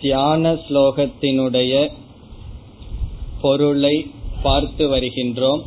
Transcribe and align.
தியான 0.00 0.52
ஸ்லோகத்தினுடைய 0.52 1.90
பொருளை 3.40 4.06
பார்த்து 4.42 4.88
வருகின்றோம். 4.90 5.62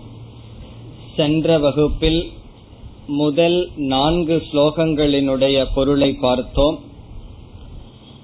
சென்ற 1.15 1.59
வகுப்பில் 1.59 2.31
முதல் 3.07 3.69
நான்கு 3.75 4.43
ஸ்லோகங்களினுடைய 4.51 5.65
பொருளை 5.75 6.13
பார்த்தோம். 6.13 6.79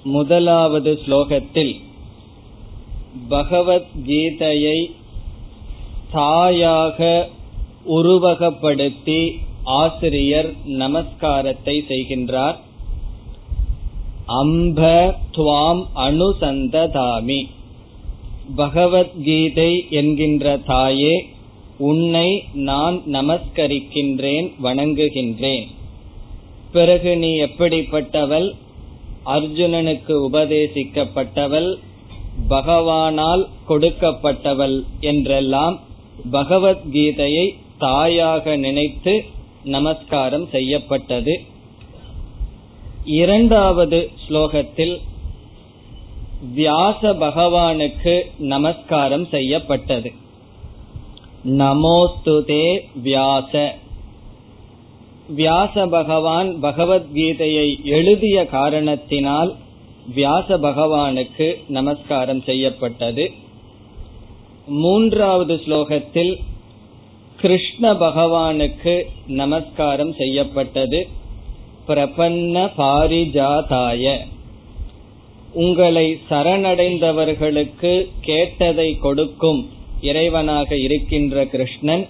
முதலாவது 0.03 0.99
ஸ்லோகத்தில் 1.07 1.75
பகவத்கீதையை 3.29 4.91
தாயாக 6.11 7.29
உருவகப்படுத்தி 7.87 9.37
ஆசிரியர் 9.63 10.51
நமஸ்காரத்தை 10.65 11.75
செய்கின்றார். 11.89 12.55
அம்ப 14.25 15.15
துவாம் 15.37 15.85
அனுசந்ததாமி. 15.95 17.43
பகவத்கீதை 18.55 19.85
என்கின்ற 19.89 20.57
தாயே 20.57 21.25
உன்னை 21.77 22.43
நான் 22.53 23.01
நமஸ்கரிக்கின்றேன் 23.11 24.51
வணங்குகின்றேன். 24.63 25.65
பிறகு 26.71 27.17
நீ 27.17 27.35
எப்படிப்பட்டவள்? 27.35 28.51
அர்ஜுனனுக்கு 29.25 30.29
உபதேசிக்கப்பட்டவள் 30.31 31.75
பகவானால் 32.49 33.47
கொடுக்கப்பட்டவள் 33.69 34.83
என்றெல்லாம் 34.99 35.79
பகவத்கீதையை 36.31 37.53
தாயாக 37.77 38.55
நினைத்து 38.55 39.23
நமஸ்காரம் 39.63 40.47
செய்யப்பட்டது. 40.51 41.41
இரண்டாவது 43.05 44.09
ஸ்லோகத்தில் 44.27 44.99
வியாச 46.55 47.13
பகவானுக்கு 47.13 48.21
நமஸ்காரம் 48.37 49.27
செய்யப்பட்டது. 49.27 50.11
நமோஸ்துதே 51.45 52.79
வியாச. 53.03 53.73
வியாச 55.35 55.87
பகவான் 55.87 56.47
பகவத்கீதையை 56.61 57.83
எழுதிய 57.83 58.45
காரணத்தினால் 58.45 59.55
வியாச 60.15 60.57
பகவானுக்கு 60.57 61.55
நமஸ்காரம் 61.67 62.41
செய்யப்பட்டது. 62.41 63.31
மூன்றாவது 64.67 65.55
ஸ்லோகத்தில் 65.55 66.39
கிருஷ்ண 67.37 67.93
பகவானுக்கு 67.93 69.03
நமஸ்காரம் 69.27 70.13
செய்யப்பட்டது. 70.13 71.14
பிரபன்ன 71.87 72.69
பாரிஜாதாய. 72.77 74.17
உங்களை 75.53 76.19
சரணடைந்தவர்களுக்கு 76.29 78.07
கேட்டதை 78.21 78.97
கொடுக்கும் 78.97 79.69
இறைவனாக 80.01 80.73
இருக்கின்ற 80.79 81.45
கிருஷ்ணன் 81.45 82.07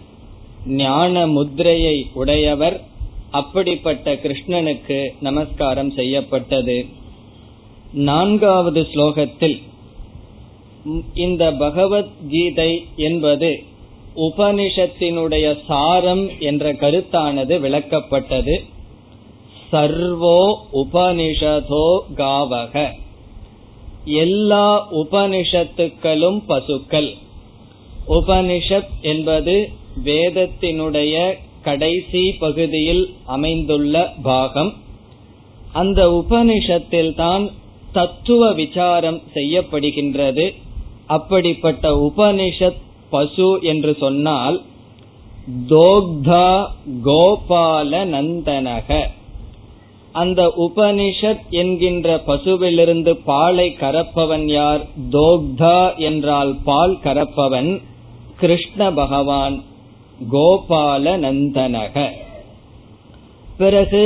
ஞான 0.65 1.27
முத்திரையை 1.27 2.07
உடையவர். 2.13 2.81
அப்படிப்பட்ட 3.31 4.13
கிருஷ்ணனுக்கு 4.13 5.05
நமஸ்காரம் 5.19 5.91
செய்யப்பட்டது. 5.91 6.85
நான்காவது 7.93 8.81
ஸ்லோகத்தில் 8.81 9.61
இந்த 11.13 11.51
பகவத்கீதை 11.51 12.85
என்பது 12.95 13.63
உபனிஷத்தினுடைய 14.15 15.57
சாரம் 15.67 16.29
என்ற 16.39 16.73
கருத்தானது 16.73 17.59
விளக்கப்பட்டது. 17.59 18.73
சர்வோ 19.71 20.55
உபனிஷதோ 20.73 21.99
காவக. 22.15 22.91
எல்லா 24.05 24.91
உபனிஷத்துக்களும் 24.91 26.41
பசுக்கள். 26.47 27.13
உபனிஷத் 28.09 28.93
என்பது 29.01 29.69
வேதத்தினுடைய 30.03 31.33
கடைசி 31.61 32.31
பகுதியில் 32.31 33.13
அமைந்துள்ள 33.25 34.13
பாகம். 34.23 34.73
அந்த 35.73 36.07
உபனிஷத்தில் 36.07 37.15
தான் 37.15 37.49
தத்துவ 37.93 38.51
விசாரம் 38.51 39.21
செய்யப்படுகின்றது. 39.33 40.53
அப்படிப்பட்ட 41.07 41.89
உபனிஷத் 41.89 42.81
பசு 43.09 43.59
என்று 43.61 43.95
சொன்னால் 43.99 44.61
தோக்தா 45.69 46.65
கோபால 47.05 48.03
நந்தனக 48.05 49.07
அந்த 50.15 50.53
உபனிஷத் 50.57 51.49
என்கின்ற 51.49 52.21
பசுவிலிருந்து 52.27 53.11
பாலை 53.25 53.75
கறப்பவன் 53.79 54.45
யார்? 54.45 54.87
தோக்தா 55.11 55.97
என்றால் 55.97 56.55
பால் 56.63 56.97
கறப்பவன் 57.03 57.81
கிருஷ்ண 58.35 58.91
பகவான் 58.91 59.63
கோபால 60.31 61.07
நந்தனக 61.17 62.09
பிறகு 63.57 64.03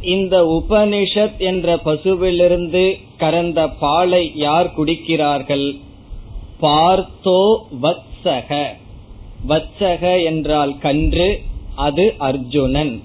இந்த 0.00 0.42
உபனிஷத் 0.42 1.36
என்ற 1.38 1.76
பசுவிலிருந்து 1.76 2.98
கறந்த 3.16 3.68
பாலை 3.68 4.32
யார் 4.34 4.72
குடிக்கிறார்கள்? 4.76 5.78
பார்த்தோ 6.62 7.56
வத்சக. 7.82 8.66
வத்சக 9.48 10.24
என்றால் 10.24 10.78
கன்று 10.78 11.40
அது 11.74 12.14
அர்ஜுனன். 12.18 13.02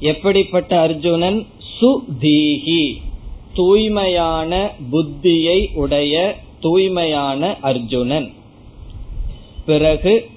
எப்படிப்பட்ட 0.00 0.80
அர்ஜுனன்? 0.80 1.46
சுதீகி 1.82 2.94
தூய்மையான 3.54 4.70
புத்தியை 4.92 5.66
உடைய 5.74 6.36
தூய்மையான 6.60 7.56
அர்ஜுனன். 7.60 8.32
பிறகு 9.66 10.28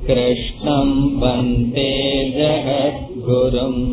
कृष्णम् 0.09 0.95
वन्दे 1.19 1.91
जगद्गुरुम् 2.35 3.83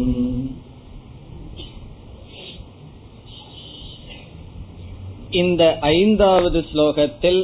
இந்த 5.36 5.62
ஐந்தாவது 5.90 6.58
ஸ்லோகத்தில் 6.70 7.40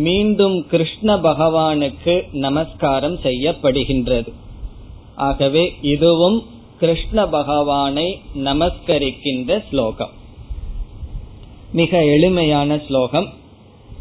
மீண்டும் 0.00 0.56
கிருஷ்ண 0.70 1.16
பகவானுக்கு 1.20 2.14
நமஸ்காரம் 2.40 3.16
செய்யப்படுகின்றது 3.22 4.32
ஆகவே 5.20 5.64
இதுவும் 5.92 6.38
கிருஷ்ண 6.80 7.24
பகவானை 7.28 8.06
நமஸ்கரிக்கின்ற 8.44 9.58
ஸ்லோகம் 9.70 10.12
மிக 11.72 11.98
எளிமையான 12.14 12.78
ஸ்லோகம் 12.86 13.28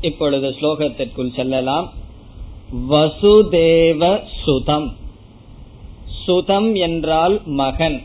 இப்பொழுது 0.01 0.47
ஸ்லோகத்திற்குள் 0.59 1.35
செல்லலாம் 1.35 1.87
வசுதேவ 2.72 4.20
சுதம். 4.44 4.96
சுதம் 6.24 6.74
என்றால் 6.74 7.40
மகன். 7.44 8.02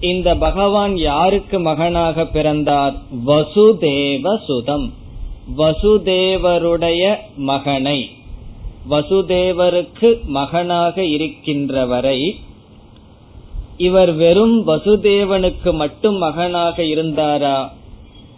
இந்த 0.00 0.36
பகவான் 0.36 0.96
யாருக்கு 0.96 1.60
மகனாக 1.60 2.26
பிறந்தார்? 2.26 2.94
வசுதேவ 3.26 4.44
சுதம். 4.44 4.92
வசுதேவருடைய 5.58 7.16
மகனை. 7.36 8.10
வசுதேவருக்கு 8.90 10.22
மகனாக 10.24 11.02
இருக்கின்றவரை 11.02 12.34
இவர் 13.76 14.12
வெறும் 14.12 14.66
வசுதேவனுக்கு 14.66 15.74
மட்டும் 15.74 16.14
மகனாக 16.14 16.82
இருந்தாரா? 16.82 17.68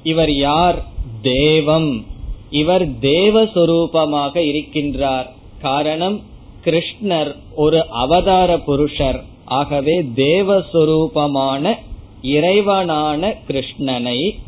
இவர் 0.03 0.33
யார்? 0.33 0.85
தேவம். 1.23 2.05
இவர் 2.53 2.91
தேவஸ்வரூபமாக 2.99 4.35
இருக்கின்றார். 4.51 5.27
காரணம் 5.61 6.23
கிருஷ்ணர் 6.65 7.35
ஒரு 7.55 7.87
அவதார 7.89 8.59
புருஷர். 8.59 9.25
ஆகவே 9.45 10.03
தேவஸ்வரூபமான 10.03 11.75
இறைவனான 12.23 13.35
கிருஷ்ணனை. 13.49 14.39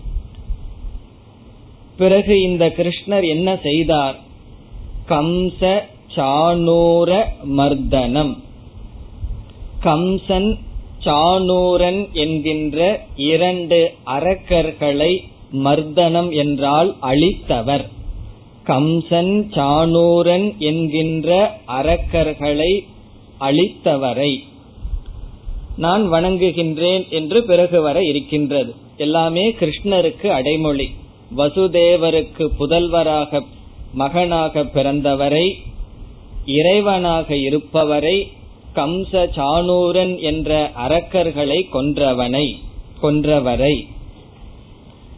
பிறகு 1.96 2.42
இந்த 2.42 2.72
கிருஷ்ணர் 2.76 3.28
என்ன 3.28 3.58
செய்தார்? 3.62 4.20
கம்ச 5.08 5.80
சானூர 6.16 7.24
மர்தனம். 7.56 8.36
கம்சன் 9.82 10.58
சானூரன் 11.04 12.12
என்கின்ற 12.12 13.06
இரண்டு 13.16 13.94
அரக்கர்களை 14.06 15.20
மர்தனம் 15.54 16.34
என்றால் 16.34 16.94
அழித்தவர். 17.02 17.84
கம்சன் 18.66 19.34
சானூரன் 19.50 20.56
என்கின்ற 20.58 21.58
அரக்கர்களை 21.68 22.84
அழித்தவரை 23.40 24.38
நான் 25.76 26.12
வணங்குகின்றேன் 26.12 27.08
என்று 27.08 27.44
பிறகு 27.44 27.80
வர 27.80 28.04
இருக்கின்றது. 28.04 28.74
எல்லாமே 28.96 29.50
கிருஷ்ணருக்கு 29.52 30.26
அடைமொழி. 30.26 30.90
வசுதேவருக்கு 31.36 32.48
புதல்வராக 32.58 33.42
மகனாக 33.94 34.64
பிறந்தவரை 34.64 35.52
இறைவனாக 36.46 37.30
இருப்பவரை 37.30 38.26
கம்ச 38.74 39.12
சானூரன் 39.12 40.20
என்ற 40.20 40.70
அரக்கர்களை 40.86 41.62
கொன்றவனை 41.72 42.54
கொன்றவரை. 43.02 43.86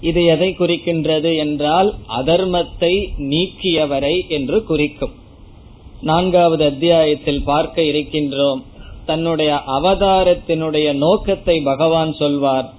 இது 0.01 0.25
எதை 0.25 0.55
குறிக்கின்றது 0.59 1.37
என்றால் 1.37 1.95
அதர்மத்தை 2.09 3.09
நீக்கியவரை 3.19 4.27
என்று 4.29 4.65
குறிக்கும். 4.65 5.15
நான்காவது 6.01 6.65
அத்தியாயத்தில் 6.65 7.43
பார்க்க 7.43 7.83
இருக்கின்றோம். 7.83 8.63
தன்னுடைய 9.07 9.63
அவதாரத்தினுடைய 9.67 10.93
நோக்கத்தை 10.93 11.61
பகவான் 11.61 12.13
சொல்வார். 12.13 12.75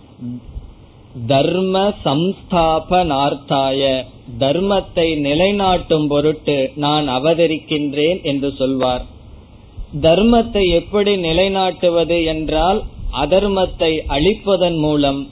தர்ம 1.28 1.94
சம்ஸ்தாபனார்த்தாய 2.04 3.81
தர்மத்தை 4.40 5.08
நிலைநாட்டும் 5.18 6.08
பொருட்டு 6.08 6.72
நான் 6.75 7.08
அவதரிக்கின்றேன் 7.08 8.22
என்று 8.22 8.52
சொல்வார். 8.52 9.06
தர்மத்தை 10.02 10.69
எப்படி 10.69 11.16
நிலைநாட்டுவது 11.16 12.25
என்றால் 12.25 12.84
அதர்மத்தை 13.14 13.92
அழிப்பதன் 14.08 14.78
மூலம் 14.78 15.28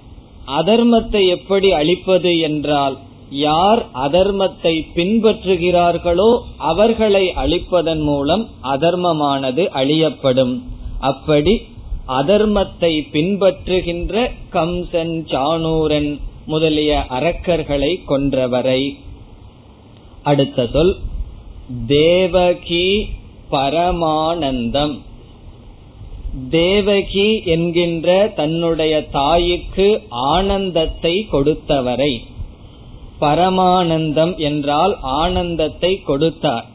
அதர்மத்தை 0.48 1.28
எப்படி 1.28 1.72
அழிப்பது 1.72 2.40
என்றால் 2.40 2.98
யார் 3.30 3.86
அதர்மத்தை 3.94 4.74
பின்பற்றுகிறார்களோ 4.96 6.38
அவர்களை 6.58 7.34
அழிப்பதன் 7.36 8.04
மூலம் 8.04 8.48
அதர்மமானது 8.62 9.70
அழியப்படும். 9.70 10.64
அப்படி 11.00 11.62
அதர்மத்தை 12.08 12.92
பின்பற்றுகின்ற 13.12 14.32
கம்சன் 14.52 15.16
சானூரன் 15.26 16.20
முதலிய 16.46 17.06
அரக்கர்களை 17.10 17.92
கொன்றவரை. 18.08 18.82
அடுத்த 20.24 20.68
சொல் 20.74 20.96
தேவகி 21.88 23.08
பரமானந்தம். 23.52 24.96
தேவகி 26.50 27.42
என்கின்ற 27.46 28.34
தன்னுடைய 28.36 29.04
தாய்க்கு 29.04 30.02
ஆனந்தத்தை 30.10 31.28
கொடுத்தவரை. 31.32 32.18
பரமானந்தம் 33.22 34.38
என்றால் 34.38 34.98
ஆனந்தத்தை 35.02 36.02
கொடுத்தார். 36.02 36.66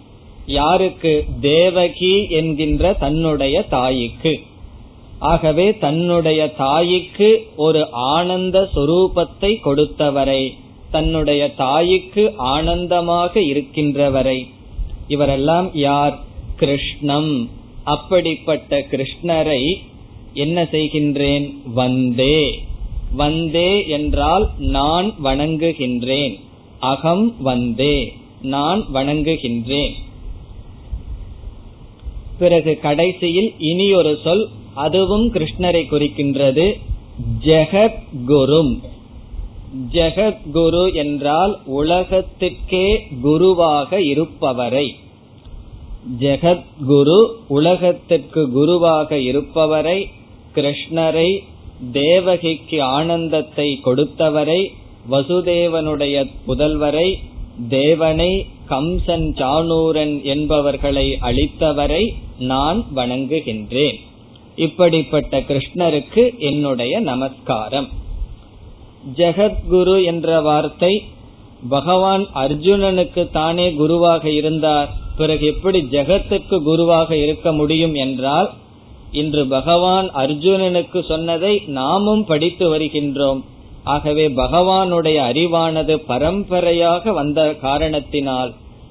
யாருக்கு? 0.47 1.25
தேவகி 1.41 2.27
என்கின்ற 2.29 2.93
தன்னுடைய 2.93 3.63
தாய்க்கு. 3.63 4.39
ஆகவே 5.19 5.79
தன்னுடைய 5.79 6.49
தாய்க்கு 6.49 7.47
ஒரு 7.57 7.89
ஆனந்த 7.91 8.69
சொரூபத்தை 8.75 9.57
கொடுத்தவரை 9.65 10.53
தன்னுடைய 10.91 11.55
தாய்க்கு 11.55 12.33
ஆனந்தமாக 12.37 13.41
இருக்கின்றவரை. 13.41 14.47
இவரெல்லாம் 15.09 15.71
யார்? 15.73 16.19
கிருஷ்ணம். 16.57 17.51
அப்படிப்பட்ட 17.91 18.87
கிருஷ்ணரை 18.91 19.75
என்ன 20.35 20.63
செய்கின்றேன்? 20.63 21.55
வந்தே. 21.75 22.63
வந்தே 23.13 23.89
என்றால் 23.89 24.51
நான் 24.59 25.15
வணங்குகின்றேன். 25.25 26.41
அகம் 26.79 27.43
வந்தே. 27.43 28.13
நான் 28.43 28.85
வணங்குகின்றேன். 28.95 29.93
பிறகு 32.39 32.79
கடைசியில் 32.79 33.55
இனி 33.59 33.93
ஒரு 33.93 34.19
சொல் 34.25 34.49
அதுவும் 34.75 35.33
கிருஷ்ணரை 35.33 35.85
குறிக்கின்றது. 35.89 36.81
ஜெகத் 37.45 38.03
குரும் 38.29 38.79
ஜெகத்குரு 39.93 40.95
என்றால் 40.95 41.59
உலகத்திற்கே 41.67 43.01
குருவாக 43.21 44.03
இருப்பவரை. 44.03 44.95
ஜெகத்குரு 46.21 47.27
உலகத்திற்கு 47.49 48.51
குருவாக 48.51 49.17
இருப்பவரை 49.17 50.07
கிருஷ்ணரை 50.55 51.39
தேவகிக்கு 51.93 52.83
ஆனந்தத்தை 52.83 53.81
கொடுத்தவரை 53.85 54.67
வசுதேவனுடைய 55.11 56.31
புதல்வரை 56.47 57.15
தேவனை 57.69 58.47
கம்சன் 58.69 59.29
சானூரன் 59.35 60.23
என்பவர்களை 60.23 61.19
அளித்தவரை 61.21 62.09
நான் 62.39 62.85
வணங்குகின்றேன். 62.97 63.99
இப்படிப்பட்ட 64.57 65.41
கிருஷ்ணருக்கு 65.41 66.39
என்னுடைய 66.39 67.01
நமஸ்காரம். 67.01 67.89
ஜெகத்குரு 69.17 70.05
என்ற 70.05 70.41
வார்த்தை 70.41 71.03
பகவான் 71.69 72.27
அர்ஜுனனுக்கு 72.35 73.31
தானே 73.31 73.73
குருவாக 73.73 74.31
இருந்தார். 74.31 75.00
பிறகு 75.21 75.45
எப்படி 75.47 75.79
ஜெகத்துக்கு 75.91 76.57
குருவாக 76.63 77.17
இருக்க 77.17 77.53
முடியும் 77.53 77.95
என்றால் 78.05 78.49
இன்று 79.21 79.43
பகவான் 79.47 80.09
அர்ஜுனனுக்கு 80.23 81.01
சொன்னதை 81.09 81.53
நாமும் 81.79 82.25
படித்து 82.25 82.65
வருகின்றோம். 82.75 83.41
ஆகவே 83.85 84.25
பகவானுடைய 84.43 85.19
அறிவானது 85.31 85.95
பரம்பரையாக 86.11 87.13
வந்த 87.13 87.41
காரணத்தினால் 87.67 88.51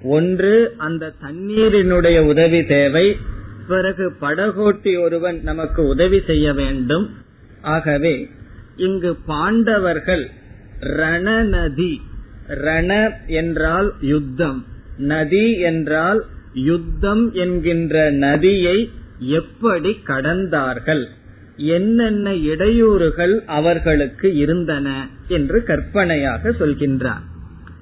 ஒன்று 0.02 0.74
அந்த 0.76 1.12
தண்ணீரினுடைய 1.22 2.18
உதவி 2.18 2.66
தேவை. 2.66 3.16
பிறகு 3.68 4.12
படகோட்டி 4.20 5.02
ஒருவன் 5.02 5.40
நமக்கு 5.42 5.86
உதவி 5.86 6.22
செய்ய 6.26 6.52
வேண்டும். 6.52 7.06
ஆகவே 7.62 8.30
இங்கு 8.76 9.16
பாண்டவர்கள் 9.26 10.30
ரணநதி 10.80 12.00
ரண 12.46 13.20
என்றால் 13.26 13.92
யுத்தம் 14.00 14.66
நதி 14.98 15.58
என்றால் 15.58 16.24
யுத்தம் 16.52 17.32
என்கின்ற 17.32 18.10
நதியை 18.10 18.90
எப்படி 19.18 20.00
கடந்தார்கள்? 20.06 21.04
என்னென்ன 21.60 22.30
இடையூறுகள் 22.30 23.44
அவர்களுக்கு 23.46 24.36
இருந்தன 24.36 25.08
என்று 25.28 25.62
கற்பனையாக 25.62 26.50
சொல்கின்றார். 26.50 27.22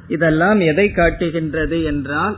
இதெல்லாம் 0.09 0.61
எதை 0.61 0.91
காட்டுகின்றது 0.91 1.83
என்றால் 1.83 2.37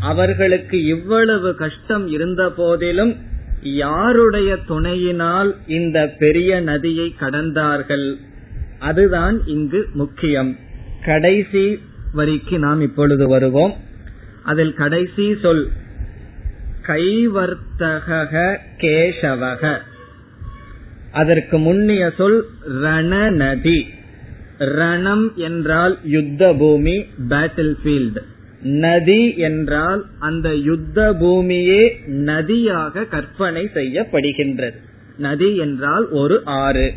அவர்களுக்கு 0.00 0.84
இவ்வளவு 0.84 1.54
கஷ்டம் 1.54 2.08
இருந்த 2.08 2.50
போதிலும் 2.50 3.16
யாருடைய 3.62 4.56
துணையினால் 4.66 5.56
இந்த 5.66 6.14
பெரிய 6.18 6.60
நதியை 6.60 7.14
கடந்தார்கள்? 7.20 8.14
அதுதான் 8.78 9.46
இங்கு 9.46 9.86
முக்கியம். 9.92 10.56
கடைசி 11.04 11.80
வரிக்கு 12.12 12.58
நாம் 12.58 12.80
இப்பொழுது 12.80 13.28
வருவோம். 13.28 13.74
அதில் 14.42 14.74
கடைசி 14.74 15.36
சொல் 15.42 15.68
கைவர்த்தக 16.86 18.56
கேசவக. 18.76 19.78
அதற்கு 21.12 21.58
முன்னிய 21.58 22.12
சொல் 22.16 22.44
ரணநதி. 22.82 23.86
ரணம் 24.58 25.34
என்றால் 25.34 25.98
யுத்த 26.04 26.52
பூமி 26.58 27.04
பேட்டில் 27.28 27.76
ஃபீல்டு 27.82 28.22
நதி 28.62 29.36
என்றால் 29.36 30.04
அந்த 30.18 30.54
யுத்த 30.54 31.12
பூமியே 31.12 31.82
நதியாக 32.06 33.04
கற்பனை 33.04 33.70
செய்யப்படுகின்றது. 33.74 34.76
நதி 35.18 35.56
என்றால் 35.56 36.08
ஒரு 36.10 36.42
ஆறு. 36.44 36.92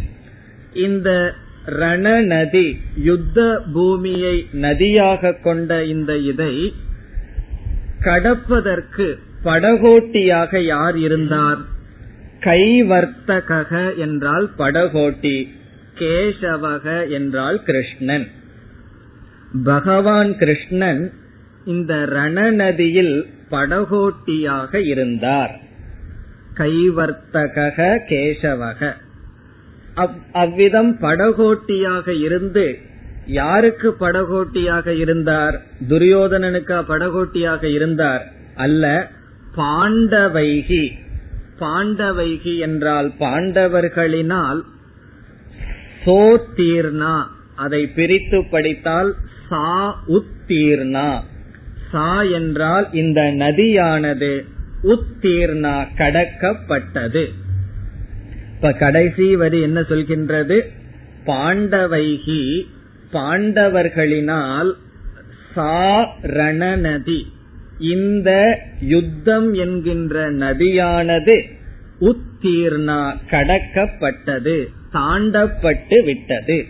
இந்த 0.73 1.33
ரணநதி 1.65 2.77
யுத்த 2.95 3.61
பூமியை 3.73 4.47
நதியாக 4.51 5.39
கொண்ட 5.43 5.83
இந்த 5.85 6.17
இதை 6.17 6.73
கடப்பதற்கு 8.03 9.17
படகோட்டியாக 9.43 10.59
யார் 10.59 10.97
இருந்தார்? 10.97 11.70
கைவர்த்தக 12.41 13.97
என்றால் 13.97 14.49
படகோட்டி 14.57 15.47
கேசவக 15.95 17.09
என்றால் 17.09 17.63
கிருஷ்ணன். 17.63 18.27
பகவான் 19.63 20.37
கிருஷ்ணன் 20.37 21.13
இந்த 21.65 21.95
ரணநதியில் 21.95 23.25
படகோட்டியாக 23.51 24.75
இருந்தார். 24.85 25.59
கைவர்த்தக 26.57 27.97
கேசவக. 28.09 28.93
அவ்விதம் 30.31 30.97
படகோட்டியாக 31.01 32.07
இருந்து 32.19 32.77
யாருக்கு 33.27 33.95
படகோட்டியாக 33.99 34.87
இருந்தார்? 34.87 35.61
துரியோதனனுக்கு 35.89 36.83
படகோட்டியாக 36.87 37.63
இருந்தார்? 37.63 38.23
அல்ல 38.55 39.11
பாண்டவைகி. 39.57 40.85
பாண்டவைகி 41.63 42.53
என்றால் 42.59 43.09
பாண்டவர்களினால் 43.19 44.61
சோத்தீர்ணா 46.05 47.15
அதை 47.55 47.81
பிரித்து 47.87 48.39
படித்தால் 48.49 49.11
சா 49.49 49.67
உத்தீர்ணா 50.17 51.09
சா 51.91 52.09
என்றால் 52.39 52.85
இந்த 52.91 53.21
நதியானது 53.21 54.33
உத்தீர்ணா 54.93 55.73
கடக்கப்பட்டது. 55.97 57.23
இப்ப 58.55 58.71
கடைசி 58.73 59.27
வரி 59.35 59.59
என்ன 59.61 59.79
சொல்கின்றது? 59.81 60.57
பாண்டவைகி 61.25 62.41
பாண்டவர்களினால் 63.11 64.71
சா 65.53 65.75
ரணநதி. 66.37 67.21
இந்த 67.79 68.59
யுத்தம் 68.81 69.53
என்கின்ற 69.53 70.31
நதியானது 70.31 71.41
உத்தீர்ணா 71.99 73.15
கடக்கப்பட்டது 73.29 74.65
தாண்டப்பட்டு 74.93 76.03
விட்டது. 76.03 76.65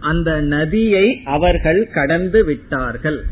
அந்த 0.00 0.40
நதியை 0.40 1.20
அவர்கள் 1.24 1.90
கடந்து 1.94 2.44
விட்டார்கள். 2.44 3.24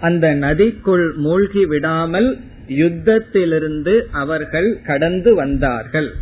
அந்த 0.00 0.34
நதிக்குள் 0.34 1.14
மூழ்கி 1.14 1.66
விடாமல் 1.66 2.38
யுத்தத்திலிருந்து 2.68 4.00
அவர்கள் 4.12 4.80
கடந்து 4.86 5.34
வந்தார்கள். 5.34 6.12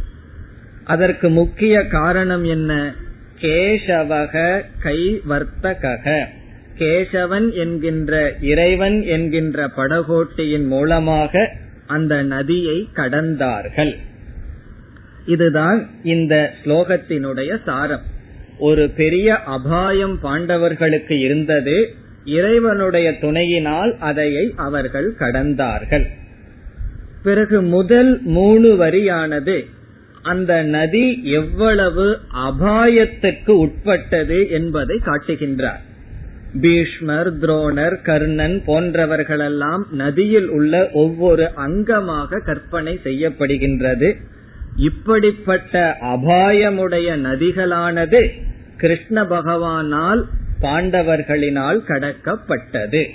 அதற்கு 0.84 1.28
முக்கிய 1.28 1.86
காரணம் 1.86 2.44
என்ன? 2.44 2.94
கேசவக 3.40 4.62
கை 4.82 5.20
வர்த்தக 5.24 6.28
கேசவன் 6.78 7.52
என்கின்ற 7.52 8.34
இறைவன் 8.40 9.02
என்கின்ற 9.02 9.70
படகோட்டியின் 9.76 10.66
மூலமாக 10.66 11.50
அந்த 11.86 12.22
நதியை 12.22 12.88
கடந்தார்கள். 12.94 13.96
இதுதான் 15.26 15.88
இந்த 16.02 16.52
ஸ்லோகத்தினுடைய 16.64 17.62
சாரம். 17.64 18.02
ஒரு 18.58 18.88
பெரிய 18.88 19.34
அபாயம் 19.34 20.18
பாண்டவர்களுக்கு 20.22 21.18
இருந்தது 21.18 21.94
இறைவனுடைய 22.24 23.18
துணையினால் 23.18 23.96
அதையை 23.98 24.52
அவர்கள் 24.56 25.14
கடந்தார்கள். 25.18 26.06
பிறகு 27.22 27.62
முதல் 27.62 28.22
மூணு 28.22 28.74
வரியானது 28.74 29.64
அந்த 30.22 30.62
நதி 30.62 31.22
எவ்வளவு 31.24 32.18
அபாயத்துக்கு 32.48 33.50
உட்பட்டது 33.50 34.50
என்பதை 34.50 35.00
காட்டுகின்றார். 35.04 35.82
பீஷ்மர் 36.60 37.38
துரோணர் 37.38 38.02
கர்ணன் 38.02 38.62
போன்றவர்களெல்லாம் 38.66 39.82
நதியில் 39.90 40.48
உள்ள 40.48 40.90
ஒவ்வொரு 40.92 41.50
அங்கமாக 41.56 42.40
கற்பனை 42.40 43.00
செய்யப்படுகின்றது. 43.04 44.14
இப்படிப்பட்ட 44.76 45.96
அபாயமுடைய 46.00 47.16
நதிகளானது 47.16 48.28
கிருஷ்ண 48.76 49.22
பகவானால் 49.22 50.22
பாண்டவர்களினால் 50.60 51.80
கடக்கப்பட்டது. 51.88 53.08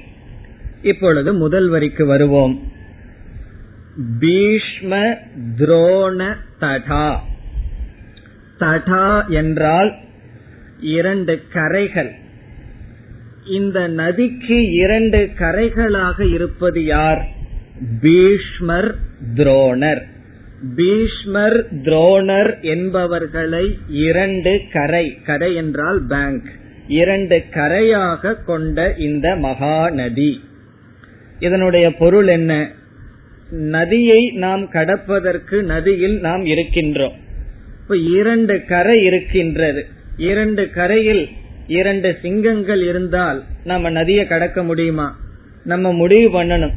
இப்பொழுது 0.82 1.34
முதல் 1.34 1.68
வரிக்கு 1.68 2.06
வருவோம். 2.06 2.72
பீஷ்ம 4.20 5.16
துரோண 5.58 6.36
தடா. 6.60 7.24
தடா 8.58 9.26
என்றால் 9.28 9.96
இரண்டு 10.80 11.42
கரைகள். 11.54 12.12
இந்த 13.50 13.88
நதிக்கு 13.88 14.72
இரண்டு 14.72 15.30
கரைகளாக 15.40 16.34
இருப்பது 16.34 16.86
யார்? 16.86 17.28
பீஷ்மர் 18.02 18.96
துரோணர். 19.36 20.02
பீஷ்மர் 20.76 21.68
துரோணர் 21.82 22.62
என்பவர்களை 22.62 23.78
இரண்டு 23.90 24.62
கரை 24.72 25.18
கரை 25.26 25.56
என்றால் 25.56 26.02
பேங்க் 26.10 26.50
இரண்டு 26.88 27.44
கரையாக 27.52 28.44
கொண்ட 28.44 28.94
இந்த 28.98 29.36
மகாநதி. 29.36 30.40
இதனுடைய 31.40 31.96
பொருள் 31.96 32.28
என்ன? 32.28 32.72
நதியை 33.50 34.32
நாம் 34.32 34.70
கடப்பதற்கு 34.72 35.62
நதியில் 35.62 36.20
நாம் 36.20 36.46
இருக்கின்றோம். 36.46 37.16
இப்ப 37.82 37.98
இரண்டு 37.98 38.66
கரை 38.68 39.04
இருக்கின்றது. 39.04 39.86
இரண்டு 40.18 40.70
கரையில் 40.70 41.30
இரண்டு 41.70 42.18
சிங்கங்கள் 42.22 42.82
இருந்தால் 42.84 43.44
நம்ம 43.64 43.90
நதியை 43.90 44.28
கடக்க 44.28 44.64
முடியுமா? 44.64 45.08
நம்ம 45.64 45.94
முடிவு 45.94 46.44
பண்ணணும். 46.44 46.74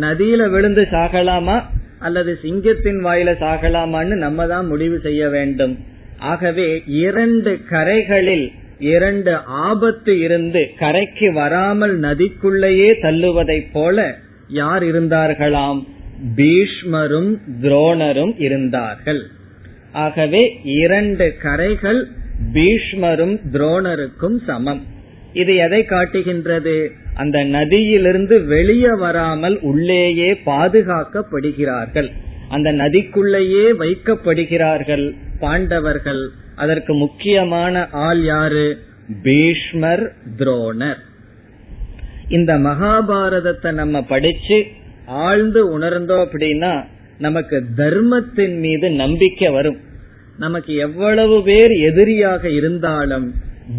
நதியில 0.00 0.50
விழுந்து 0.50 0.82
சாகலாமா? 0.90 1.62
அல்லது 1.98 2.38
சிங்கத்தின் 2.42 3.04
வாயில 3.04 3.34
சாகலாமான்னு 3.40 4.16
நம்ம 4.16 4.46
தான் 4.46 4.66
முடிவு 4.66 4.98
செய்ய 4.98 5.28
வேண்டும். 5.28 5.78
ஆகவே 6.18 6.82
இரண்டு 6.86 7.58
கரைகளில் 7.70 8.52
இரண்டு 8.78 9.36
ஆபத்து 9.44 10.18
இருந்து 10.18 10.70
கரைக்கு 10.78 11.32
வராமல் 11.32 12.00
நதிக்குள்ளேயே 12.00 12.90
தள்ளுவதைப் 13.02 13.70
போல 13.72 14.14
யார் 14.48 14.82
இருந்தார்களாம்? 14.82 15.84
பீஷ்மரும் 16.36 17.38
துரோணரும் 17.62 18.34
இருந்தார்கள். 18.38 19.22
ஆகவே 19.92 20.60
இரண்டு 20.64 21.36
கரைகள் 21.42 22.08
பீஷ்மரும் 22.52 23.40
துரோணருக்கும் 23.52 24.44
சமம். 24.46 24.82
இது 25.32 25.56
எதை 25.56 25.84
காட்டுகின்றது? 25.84 26.90
அந்த 27.14 27.44
நதியிலிருந்து 27.44 28.44
வெளியே 28.44 28.94
வராமல் 28.98 29.60
உள்ளேயே 29.60 30.32
பாதுகாக்கப்படுகிறார்கள். 30.46 32.12
அந்த 32.48 32.72
நதிக்குள்ளேயே 32.72 33.72
வைக்கப்படுகிறார்கள் 33.78 35.14
பாண்டவர்கள். 35.40 36.28
அதற்கு 36.56 36.94
முக்கியமான 36.94 37.88
ஆள் 37.90 38.22
யாரு? 38.22 38.78
பீஷ்மர் 39.22 40.12
துரோணர். 40.38 40.98
இந்த 42.28 42.58
மகாபாரதத்தை 42.58 43.72
நம்ம 43.72 44.02
படிச்சு 44.02 44.66
ஆழ்ந்து 45.06 45.78
உணர்ந்தோம் 45.78 46.26
அப்படின்னா 46.30 46.84
நமக்கு 47.18 47.64
தர்மத்தின் 47.76 48.58
மீது 48.58 48.90
நம்பிக்கை 48.90 49.48
வரும். 49.48 49.80
நமக்கு 50.38 50.72
எவ்வளவு 50.86 51.36
பேர் 51.42 51.72
எதிரியாக 51.88 52.50
இருந்தாலும் 52.50 53.26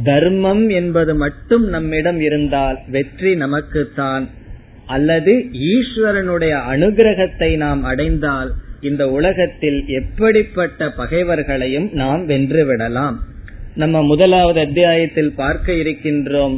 தர்மம் 0.03 0.65
என்பது 0.69 1.13
மட்டும் 1.15 1.65
நம்மிடம் 1.67 2.19
இருந்தால் 2.19 2.77
வெற்றி 2.87 3.31
நமக்குத்தான். 3.35 4.25
அல்லது 4.85 5.33
ஈஸ்வரனுடைய 5.73 6.53
அனுகிரகத்தை 6.73 7.49
நாம் 7.55 7.81
அடைந்தால் 7.83 8.51
இந்த 8.81 9.03
உலகத்தில் 9.09 9.79
எப்படிப்பட்ட 9.99 10.89
பகைவர்களையும் 10.97 11.87
நாம் 11.93 12.21
வென்றுவிடலாம் 12.29 13.17
நம்ம 13.75 14.01
முதலாவது 14.03 14.59
அத்தியாயத்தில் 14.59 15.33
பார்க்க 15.35 15.71
இருக்கின்றோம். 15.73 16.55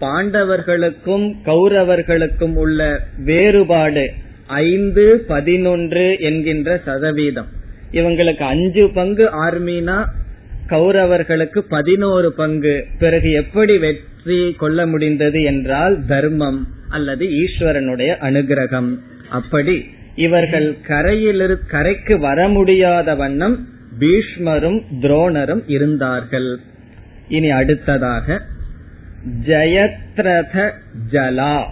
பாண்டவர்களுக்கும் 0.00 1.26
கௌரவர்களுக்கும் 1.44 2.56
உள்ள 2.56 2.80
வேறுபாடு 3.24 4.06
ஐந்து 4.64 5.04
பதினொன்று 5.28 6.06
என்கின்ற 6.20 6.70
சதவீதம். 6.84 7.50
இவங்களுக்கு 7.92 8.42
அஞ்சு 8.42 8.90
பங்கு 8.90 9.28
ஆர்மினா 9.44 10.04
கௌரவர்களுக்கு 10.68 11.58
பதினோரு 11.58 12.32
பங்கு. 12.32 12.86
பிறகு 12.98 13.30
எப்படி 13.30 13.78
வெற்றி 13.78 14.52
கொள்ள 14.52 14.86
முடிந்தது 14.86 15.42
என்றால் 15.42 16.06
தர்மம் 16.06 16.66
அல்லது 16.88 17.26
ஈஸ்வரனுடைய 17.26 18.16
அனுகிரகம். 18.20 18.98
அப்படி 19.30 19.84
இவர்கள் 20.14 20.76
கரையிலிரு 20.88 21.58
கரைக்கு 21.66 22.18
வர 22.18 22.48
முடியாத 22.48 23.14
வண்ணம் 23.14 23.68
பீஷ்மரும் 23.98 24.82
துரோணரும் 25.00 25.62
இருந்தார்கள். 25.66 26.58
இனி 27.28 27.50
அடுத்ததாக 27.50 28.42
ஜயத்ரத 29.46 30.70
ஜலா. 31.12 31.64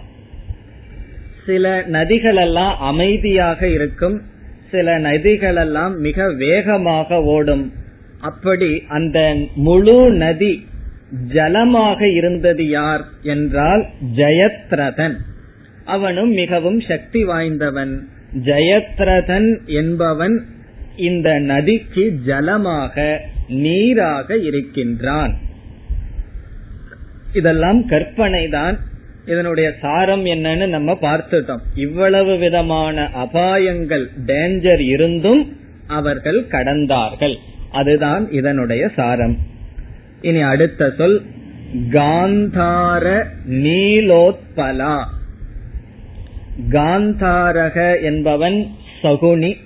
சில 1.47 1.81
நதிகளெல்லாம் 1.81 2.77
அமைதியாக 2.77 3.69
இருக்கும். 3.69 4.23
சில 4.71 4.99
நதிகளெல்லாம் 4.99 5.97
மிக 5.97 6.33
வேகமாக 6.33 7.23
ஓடும். 7.23 7.73
அப்படி 8.21 8.83
அந்த 8.89 9.37
முழு 9.55 10.13
நதி 10.13 10.67
ஜலமாக 11.33 12.15
இருந்தது 12.15 12.69
யார் 12.69 13.05
என்றால் 13.23 13.87
ஜெயத்ரதன். 14.17 15.17
அவனும் 15.85 16.31
மிகவும் 16.31 16.81
சக்தி 16.81 17.25
வாய்ந்தவன். 17.25 18.09
ஜெயத்ரதன் 18.45 19.67
என்பவன் 19.67 20.45
இந்த 20.97 21.39
நதிக்கு 21.39 22.19
ஜலமாக 22.27 23.19
நீராக 23.49 24.37
இருக்கின்றான். 24.37 25.35
இதெல்லாம் 27.33 27.87
கற்பனை 27.87 28.49
தான் 28.49 28.79
இதனுடைய 29.27 29.73
சாரம் 29.81 30.27
என்னன்னு 30.27 30.67
நம்ம 30.67 30.93
பார்த்துட்டோம். 30.93 31.61
இவ்வளவு 31.75 32.37
விதமான 32.37 33.11
அபாயங்கள் 33.25 34.07
டேஞ்சர் 34.27 34.81
இருந்தும் 34.81 35.57
அவர்கள் 35.87 36.47
கடந்தார்கள். 36.47 37.37
அதுதான் 37.71 38.31
இதனுடைய 38.31 38.91
சாரம். 38.97 39.37
இனி 40.21 40.41
அடுத்த 40.41 40.93
சொல் 40.99 41.23
காந்தார 41.91 43.25
நீலோத்பலா. 43.51 45.05
காந்தாரக 46.71 48.03
என்பவன் 48.03 48.67
சகுனி 49.03 49.57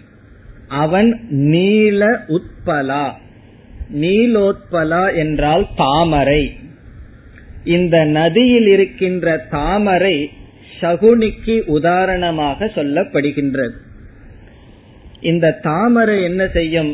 அவன் 0.68 1.20
நீல 1.28 2.06
உத்பலா. 2.28 3.12
நீலோத்பலா 3.94 5.14
என்றால் 5.14 5.66
தாமரை. 5.76 6.52
இந்த 7.76 7.96
நதியில் 8.18 8.66
இருக்கின்ற 8.66 9.26
தாமரை 9.50 10.16
சகுனிக்கு 10.80 11.54
உதாரணமாக 11.76 12.66
சொல்லப்படுகின்றது. 12.74 13.76
இந்த 15.20 15.46
தாமரை 15.62 16.16
என்ன 16.22 16.42
செய்யும்? 16.48 16.92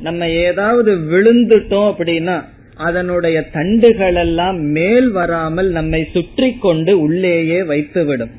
நம்ம 0.00 0.28
ஏதாவது 0.46 0.92
விழுந்துட்டோம் 1.12 1.88
அப்படின்னா 1.90 2.36
அதனுடைய 2.76 3.36
தண்டுகள் 3.56 4.14
எல்லாம் 4.14 4.58
மேல் 4.76 5.10
வராமல் 5.10 5.70
நம்மை 5.70 6.00
சுற்றி 6.12 6.48
கொண்டு 6.60 6.92
உள்ளேயே 7.00 7.60
வைத்துவிடும். 7.62 8.34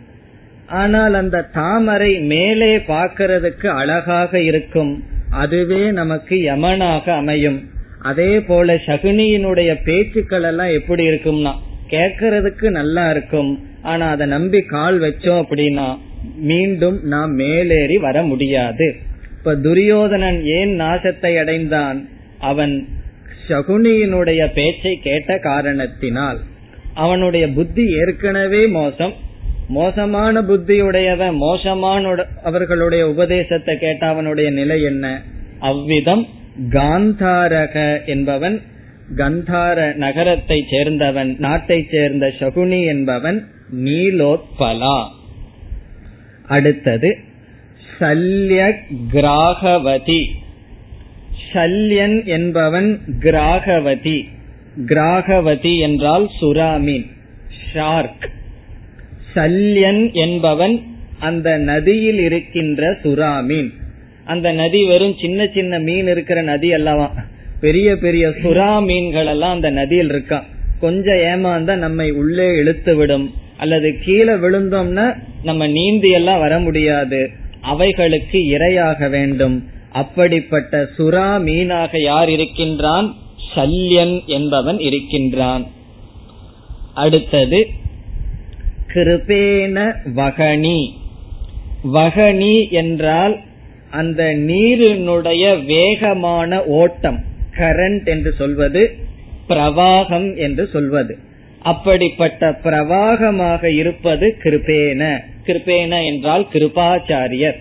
ஆனால் 0.82 1.14
அந்த 1.14 1.46
தாமரை 1.54 2.12
மேலே 2.32 2.72
பார்க்கறதுக்கு 2.92 3.68
அழகாக 3.82 4.42
இருக்கும். 4.42 4.94
அதுவே 5.44 5.84
நமக்கு 5.92 6.36
யமனாக 6.52 7.06
அமையும். 7.22 7.60
அதே 8.10 8.32
போல 8.42 8.74
சகுனியினுடைய 8.86 9.72
பேச்சுக்கள் 9.84 10.44
எல்லாம் 10.44 10.72
எப்படி 10.72 11.04
இருக்கும்னா 11.10 11.54
கேக்கிறதுக்கு 11.90 12.68
நல்லா 12.70 13.04
இருக்கும். 13.10 13.52
ஆனா 13.82 14.06
அதை 14.10 14.26
நம்பி 14.28 14.62
கால் 14.62 14.98
வச்சோம் 15.02 15.42
அப்படின்னா 15.44 15.88
மீண்டும் 16.52 16.98
நாம் 17.04 17.34
மேலேறி 17.34 17.98
வர 17.98 18.18
முடியாது. 18.24 18.88
இப்ப 19.38 19.56
துரியோதனன் 19.56 20.40
ஏன் 20.58 20.74
நாசத்தை 20.82 21.32
அடைந்தான்? 21.40 22.00
அவன் 22.40 22.74
சகுனியினுடைய 23.48 24.42
பேச்சை 24.54 24.94
கேட்ட 25.04 25.38
காரணத்தினால். 25.38 26.40
அவனுடைய 26.94 27.46
புத்தி 27.50 27.86
ஏற்கனவே 28.00 28.64
மோசம். 28.80 29.14
மோசமான 29.68 30.42
புத்தியுடையவன் 30.42 31.38
மோசமான 31.38 32.16
அவர்களுடைய 32.44 33.04
உபதேசத்தை 33.10 33.74
கேட்ட 33.78 34.04
அவனுடைய 34.08 34.50
நிலை 34.52 34.80
என்ன? 34.84 35.06
அவ்விதம் 35.60 36.26
காந்தாரக 36.70 38.06
என்பவன் 38.06 38.62
கந்தார 39.16 39.96
நகரத்தை 39.96 40.66
சேர்ந்தவன் 40.72 41.38
நாட்டை 41.38 41.88
சேர்ந்த 41.92 42.34
சகுனி 42.40 42.86
என்பவன் 42.86 43.48
நீலோத்பலா. 43.76 45.08
அடுத்தது 46.48 47.18
சல்ய 48.00 48.74
கிராகவதி 49.12 50.26
சல்யன் 51.54 52.26
என்பவன் 52.26 53.00
கிராகவதி. 53.20 54.28
கிராகவதி 54.86 55.80
என்றால் 55.80 56.30
சுறாமீன் 56.42 57.06
ஷார்க். 57.74 58.30
சல்யன் 59.36 60.14
என்பவன் 60.14 60.82
அந்த 61.20 61.58
நதியில் 61.58 62.20
இருக்கின்ற 62.20 62.98
சுறாமீன். 63.04 63.72
அந்த 64.26 64.52
நதி 64.52 64.86
வெறும் 64.86 65.16
சின்ன 65.22 65.48
சின்ன 65.54 65.80
மீன் 65.80 66.08
இருக்கிற 66.08 66.42
நதி 66.42 66.74
அல்லவா? 66.74 67.12
பெரிய 67.62 67.96
பெரிய 67.96 68.28
சுறா 68.28 68.86
மீன்கள் 68.86 69.26
எல்லாம் 69.26 69.52
அந்த 69.52 69.70
நதியில் 69.70 70.10
இருக்கான் 70.10 70.44
கொஞ்சம் 70.80 71.16
ஏமாந்தா 71.16 71.76
நம்மை 71.76 72.12
உள்ளே 72.12 72.48
இழுத்து 72.48 72.96
விடும் 72.96 73.34
அல்லது 73.58 74.00
கீழே 74.00 74.34
விழுந்தோம்னா 74.34 75.06
நம்ம 75.44 75.68
நீந்தி 75.68 76.10
எல்லாம் 76.10 76.40
வர 76.40 76.60
முடியாது. 76.60 77.32
அவைகளுக்கு 77.62 78.38
இரையாக 78.38 79.10
வேண்டும். 79.10 79.70
அப்படிப்பட்ட 79.92 80.90
சுறா 80.98 81.28
மீனாக 81.48 82.02
யார் 82.02 82.30
இருக்கின்றான்? 82.30 83.16
சல்யன் 83.56 84.26
என்பவன் 84.26 84.80
இருக்கின்றான். 84.80 85.66
அடுத்தது 86.94 87.68
கிருபேன 88.94 89.78
வகனி 90.16 90.80
வகனி 91.94 92.70
என்றால் 92.70 93.40
அந்த 93.92 94.24
நீரினுடைய 94.24 95.66
வேகமான 95.66 96.64
ஓட்டம் 96.64 97.24
கரண்ட் 97.58 98.06
என்று 98.06 98.34
சொல்வது 98.38 98.96
பிரவாகம் 99.50 100.38
என்று 100.38 100.70
சொல்வது. 100.72 101.18
அப்படிப்பட்ட 101.62 102.60
பிரவாகமாக 102.64 103.64
இருப்பது 103.64 104.38
கிருபேன. 104.44 105.20
கிருபேன 105.46 106.06
என்றால் 106.06 106.48
கிருபாச்சாரியர். 106.54 107.56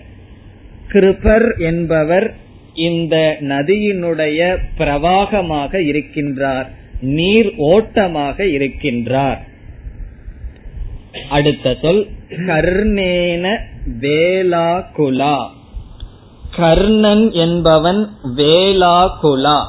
கிருபர் 0.91 1.59
என்பவர் 1.59 2.33
இந்த 2.73 3.37
நதியினுடைய 3.39 4.57
பிரவாகமாக 4.77 5.79
இருக்கின்றார் 5.79 6.65
நீர் 7.01 7.53
ஓட்டமாக 7.57 8.43
இருக்கின்றார். 8.43 9.37
அடுத்த 11.29 11.75
சொல் 11.81 12.07
கர்ணேன 12.29 13.57
வேலாகுலா. 14.01 15.49
கர்ணன் 16.55 17.31
என்பவன் 17.31 18.17
வேலாகுலா. 18.23 19.65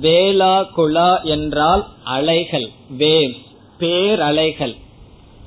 வேலாகுலா 0.00 1.22
என்றால் 1.22 1.86
அலைகள் 2.04 2.68
வேவ்ஸ் 2.98 3.46
பேரலைகள். 3.78 4.76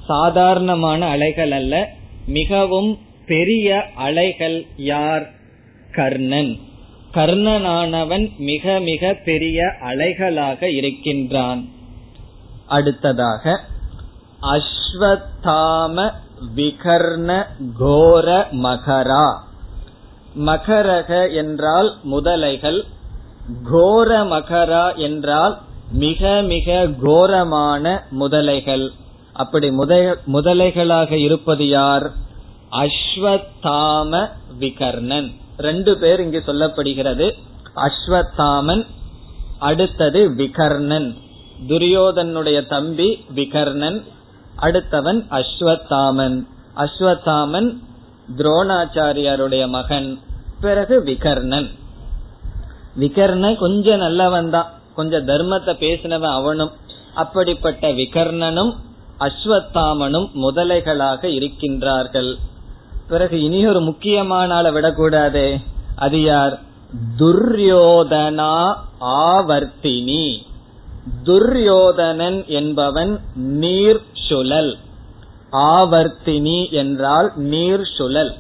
சாதாரணமான 0.07 1.05
அலைகள் 1.05 1.51
அல்ல 1.51 1.89
மிகவும் 2.27 2.97
பெரிய 3.25 3.85
அலைகள் 3.95 4.65
யார்? 4.77 5.29
கர்ணன். 5.91 6.59
கர்ணனானவன் 7.13 8.37
மிக 8.37 8.79
மிக 8.79 9.17
பெரிய 9.25 9.73
அலைகளாக 9.81 10.63
இருக்கின்றான். 10.63 11.65
அடுத்ததாக 12.67 13.59
அஸ்வத்தாம 14.41 16.11
விகர்ண 16.55 17.45
கோர 17.77 18.47
மகரா. 18.51 19.49
மகரக 20.35 21.33
என்றால் 21.33 21.97
முதலைகள் 22.11 22.83
கோர 23.71 24.23
மகரா 24.23 24.95
என்றால் 24.95 25.57
மிக 25.91 26.41
மிக 26.41 26.89
கோரமான 27.01 28.03
முதலைகள். 28.19 28.89
அப்படி 29.33 29.69
முதலைகளாக 30.27 31.11
இருப்பது 31.11 31.67
யார்? 31.67 32.11
அஸ்வத்தாம 32.71 34.29
விகர்ணன். 34.59 35.35
ரெண்டு 35.57 35.97
பேர் 35.97 36.19
இங்கு 36.19 36.43
சொல்லப்படுகிறது. 36.45 37.31
அஸ்வத்தாமன் 37.75 38.85
அடுத்தது 39.59 40.29
விகர்ணன். 40.29 41.17
துரியோதனுடைய 41.67 42.67
தம்பி 42.67 43.25
விகர்ணன் 43.35 44.03
அடுத்தவன் 44.61 45.25
அஸ்வத்தாமன். 45.31 46.47
அஸ்வத்தாமன் 46.75 47.77
துரோணாச்சாரியாருடைய 48.38 49.67
மகன் 49.67 50.19
பிறகு 50.62 51.03
விகர்ணன். 51.05 51.69
விகர்ணன் 52.99 53.55
கொஞ்சம் 53.55 53.97
நல்லவன் 53.97 54.49
தான். 54.49 54.69
கொஞ்சம் 54.95 55.27
தர்மத்தை 55.27 55.73
பேசினவன் 55.79 56.31
அவனும். 56.31 56.71
அப்படிப்பட்ட 57.13 57.91
விகர்ணனும் 57.91 58.75
அஸ்வத்தாமனும் 59.19 60.29
முதலைகளாக 60.41 61.27
இருக்கின்றார்கள். 61.27 62.36
பிறகு 63.07 63.41
இனி 63.41 63.67
ஒரு 63.67 63.81
முக்கியமான 63.81 64.53
ஆளை 64.53 64.71
விடக்கூடாதே. 64.71 65.62
அது 65.95 66.21
யார்? 66.21 66.60
துர்யோதனா 67.19 68.73
ஆவர்த்தினி. 69.01 70.38
துர்யோதனன் 71.23 72.45
என்பவன் 72.45 73.19
நீர் 73.34 74.01
சுழல் 74.13 74.77
ஆவர்த்தினி 75.51 76.71
என்றால் 76.71 77.31
நீர் 77.35 77.83
சுழல். 77.97 78.33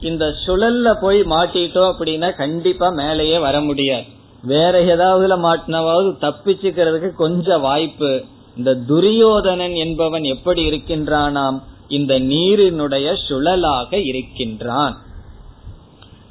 இந்த 0.00 0.34
சுழல்ல 0.46 0.94
போய் 1.00 1.20
மாட்டிட்டோம் 1.20 1.92
அப்படின்னா 1.92 2.36
கண்டிப்பா 2.36 2.88
மேலேயே 2.88 3.38
வர 3.38 3.60
முடியாது. 3.60 4.04
வேற 4.42 4.84
ஏதாவதுல 4.84 5.38
மாட்டினாவது 5.38 6.08
தப்பிச்சுக்கிறதுக்கு 6.20 7.12
கொஞ்சம் 7.12 7.60
வாய்ப்பு. 7.60 8.24
இந்த 8.56 8.74
துரியோதனன் 8.74 9.74
என்பவன் 9.74 10.22
எப்படி 10.22 10.68
இருக்கின்றானாம்? 10.70 11.62
இந்த 11.88 12.20
நீரினுடைய 12.20 13.16
சுழலாக 13.28 13.94
இருக்கின்றான். 14.04 14.96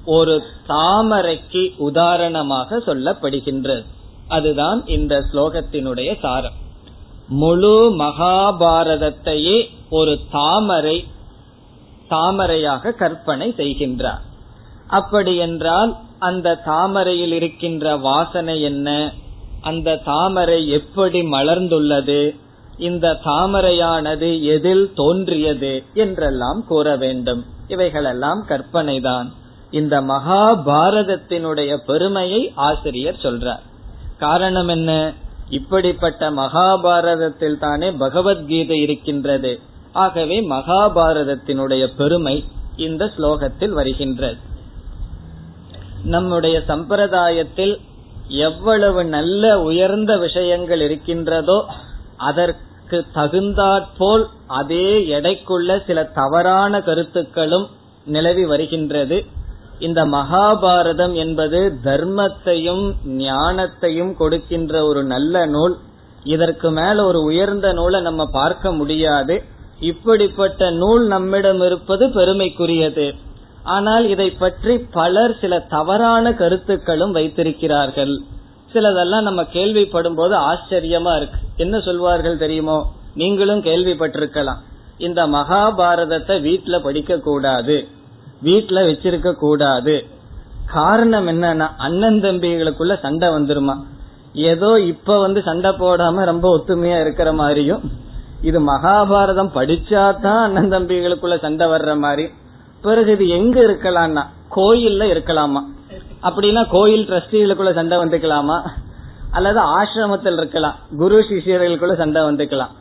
ஒரு 0.05 0.43
தாமரைக்கு 0.67 1.71
உதாரணமாக 1.77 2.77
சொல்லப்படுகின்றது 2.77 3.85
அதுதான் 4.27 4.85
இந்த 4.85 5.23
ஸ்லோகத்தினுடைய 5.33 6.19
சாரம். 6.19 6.53
முழு 7.27 7.95
மகாபாரதத்தையே 7.97 9.69
ஒரு 9.89 10.19
தாமரை 10.31 11.07
தாமரையாக 12.07 12.91
கற்பனை 12.91 13.53
செய்கின்றார். 13.57 14.23
அப்படி 14.87 15.35
என்றால் 15.35 15.95
அந்த 16.19 16.55
தாமரையில் 16.55 17.31
இருக்கின்ற 17.31 17.97
வாசனை 17.97 18.61
என்ன? 18.61 19.13
அந்த 19.61 19.95
தாமரை 20.05 20.69
எப்படி 20.69 21.21
மலர்ந்துள்ளது? 21.21 22.35
இந்த 22.77 23.17
தாமரையானது 23.25 24.41
எதில் 24.41 24.91
தோன்றியது 24.95 25.83
என்றெல்லாம் 25.93 26.65
கூற 26.67 26.95
வேண்டும். 26.95 27.45
இவைகளெல்லாம் 27.67 28.45
கற்பனைதான். 28.47 29.31
இந்த 29.71 30.01
மகாபாரதத்தினுடைய 30.01 31.77
பெருமையை 31.85 32.51
ஆசிரியர் 32.55 33.19
சொல்றார். 33.21 33.59
காரணம் 34.17 34.67
என்ன? 34.67 35.13
இப்படிப்பட்ட 35.49 36.31
மகாபாரதத்தில் 36.31 37.59
தானே 37.59 37.91
பகவத்கீதை 37.91 38.81
இருக்கின்றது. 38.81 39.59
ஆகவே 39.93 40.49
மகாபாரதத்தினுடைய 40.49 41.87
பெருமை 41.97 42.43
இந்த 42.75 43.11
ஸ்லோகத்தில் 43.17 43.69
வருகின்றது. 43.69 44.37
நம்முடைய 46.03 46.63
சம்பிரதாயத்தில் 46.67 47.79
எவ்வளவு 48.27 49.05
நல்ல 49.05 49.59
உயர்ந்த 49.61 50.17
விஷயங்கள் 50.17 50.81
இருக்கின்றதோ 50.81 51.65
அதற்கு 52.17 53.05
தகுந்தாற்போல் 53.13 54.27
அதே 54.47 54.97
எடைக்குள்ள 55.19 55.85
சில 55.85 56.03
தவறான 56.03 56.81
கருத்துக்களும் 56.81 57.67
நிலவி 58.05 58.45
வருகின்றது. 58.45 59.25
இந்த 59.79 60.05
மகாபாரதம் 60.05 61.13
என்பது 61.13 61.73
தர்மத்தையும் 61.83 62.93
ஞானத்தையும் 63.05 64.13
கொடுக்கின்ற 64.15 64.85
ஒரு 64.85 65.03
நல்ல 65.03 65.45
நூல். 65.45 65.77
இதற்கு 66.23 66.71
மேல 66.71 67.05
ஒரு 67.05 67.21
உயர்ந்த 67.21 67.73
நூலை 67.73 68.01
நம்ம 68.01 68.25
பார்க்க 68.31 68.71
முடியாது. 68.71 69.43
இப்படிப்பட்ட 69.79 70.71
நூல் 70.71 71.07
நம்மிடம் 71.07 71.61
இருப்பது 71.61 72.07
பெருமைக்குரியது. 72.07 73.15
ஆனால் 73.63 74.09
இதை 74.09 74.31
பற்றி 74.31 74.77
பலர் 74.77 75.37
சில 75.39 75.59
தவறான 75.59 76.33
கருத்துக்களும் 76.33 77.11
வைத்திருக்கிறார்கள். 77.11 78.21
சிலதெல்லாம் 78.75 79.21
நம்ம 79.21 79.41
கேள்விப்படும் 79.41 80.15
போது 80.15 80.35
ஆச்சரியமா 80.37 81.15
இருக்கு. 81.15 81.39
என்ன 81.57 81.79
சொல்வார்கள் 81.79 82.37
தெரியுமோ? 82.37 82.91
நீங்களும் 83.13 83.63
கேள்விப்பட்டிருக்கலாம். 83.63 84.61
இந்த 84.97 85.27
மகாபாரதத்தை 85.27 86.35
வீட்டுல 86.41 86.79
படிக்க 86.79 87.17
கூடாது. 87.17 87.87
வீட்டுல 88.43 88.79
வச்சிருக்க 88.89 89.33
கூடாது. 89.33 90.05
காரணம் 90.65 91.27
என்னன்னா 91.27 91.69
அண்ணன் 91.77 92.21
தம்பிகளுக்குள்ள 92.21 92.99
சண்டை 92.99 93.29
வந்துருமா? 93.29 93.75
ஏதோ 94.33 94.79
இப்ப 94.79 95.19
வந்து 95.19 95.41
சண்டை 95.41 95.71
போடாம 95.71 96.23
ரொம்ப 96.23 96.45
ஒத்துமையா 96.57 97.01
இருக்கிற 97.01 97.33
மாதிரியும் 97.33 97.91
இது 98.41 98.59
மகாபாரதம் 98.59 99.53
படிச்சாதான் 99.55 100.41
அண்ணன் 100.41 100.71
தம்பிகளுக்குள்ள 100.71 101.39
சண்டை 101.39 101.67
வர்ற 101.67 101.97
மாதிரி. 101.97 102.29
பிறகு 102.81 103.11
இது 103.11 103.27
எங்க 103.27 103.61
இருக்கலாம்னா 103.61 104.23
கோயில்ல 104.55 105.03
இருக்கலாமா? 105.13 105.61
அப்படின்னா 106.27 106.61
கோயில் 106.69 107.07
ட்ரஸ்டிகளுக்குள்ள 107.09 107.73
சண்டை 107.73 107.97
வந்துக்கலாமா? 107.97 108.57
அல்லது 109.31 109.59
ஆசிரமத்தில் 109.77 110.37
இருக்கலாம் 110.37 110.77
குரு 110.97 111.17
சிஷியர்களுக்குள்ள 111.29 111.95
சண்டை 111.95 112.21
வந்துக்கலாம். 112.21 112.73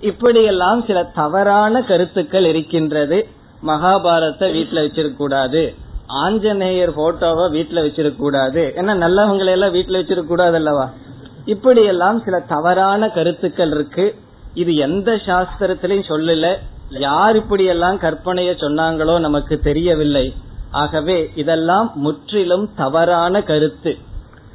இப்படியெல்லாம் 0.00 0.80
சில 0.86 0.98
தவறான 1.18 1.82
கருத்துக்கள் 1.82 2.44
இருக்கின்றது. 2.44 3.18
மகாபாரத்தை 3.66 4.46
வீட்டுல 4.56 4.82
வச்சிருக்க 4.84 5.16
கூடாது 5.16 5.62
ஆஞ்சநேயர் 6.22 6.92
போட்டோவை 6.96 7.44
வீட்டுல 7.54 7.78
வச்சிருக்க 7.86 8.16
கூடாது 8.16 8.62
ஏன்னா 8.76 8.92
நல்லவங்களை 9.04 9.52
எல்லாம் 9.56 9.74
வீட்டுல 9.74 10.00
வச்சிருக்க 10.00 10.26
கூடாது 10.26 10.56
அல்லவா 10.56 10.86
இப்படி 11.54 11.82
எல்லாம் 11.84 12.18
சில 12.24 12.36
தவறான 12.52 13.08
கருத்துக்கள் 13.08 13.72
இருக்கு. 13.74 14.04
இது 14.54 14.72
எந்த 14.86 15.10
சாஸ்திரத்திலையும் 15.26 16.08
சொல்லல. 16.08 16.46
யார் 16.88 17.36
இப்படி 17.36 17.64
எல்லாம் 17.64 17.98
கற்பனைய 17.98 18.50
சொன்னாங்களோ 18.62 19.14
நமக்கு 19.20 19.54
தெரியவில்லை. 19.58 20.26
ஆகவே 20.80 21.18
இதெல்லாம் 21.42 21.88
முற்றிலும் 22.04 22.66
தவறான 22.76 23.42
கருத்து. 23.50 23.92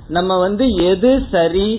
நம்ம 0.07 0.37
வந்து 0.37 0.65
எது 0.91 1.11
சரி 1.31 1.69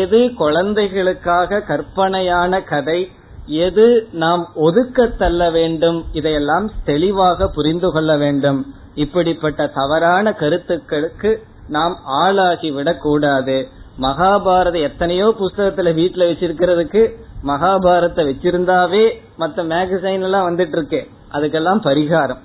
எது 0.00 0.20
குழந்தைகளுக்காக 0.34 1.60
கற்பனையான 1.68 2.60
கதை 2.70 3.00
எது 3.46 3.86
நாம் 4.22 4.42
ஒதுக்க 4.66 5.06
தள்ள 5.20 5.50
வேண்டும் 5.50 5.98
இதையெல்லாம் 6.12 6.66
தெளிவாக 6.84 7.48
புரிந்து 7.56 7.88
கொள்ள 7.90 8.12
வேண்டும். 8.16 8.60
இப்படிப்பட்ட 8.94 9.66
தவறான 9.78 10.32
கருத்துக்களுக்கு 10.42 11.30
நாம் 11.68 11.94
ஆளாகி 12.22 12.70
விடக்கூடாது 12.70 13.56
மகாபாரத 14.00 14.76
எத்தனையோ 14.88 15.26
புஸ்தகத்துல 15.40 15.88
வீட்டுல 15.98 16.26
வச்சிருக்கிறதுக்கு 16.30 17.02
மகாபாரத 17.46 18.20
வச்சிருந்தாவே 18.28 19.04
மத்த 19.38 19.64
மேகசைன் 19.72 20.26
எல்லாம் 20.28 20.46
வந்துட்டு 20.46 20.76
இருக்கு. 20.78 21.00
அதுக்கெல்லாம் 21.32 21.82
பரிகாரம். 21.88 22.40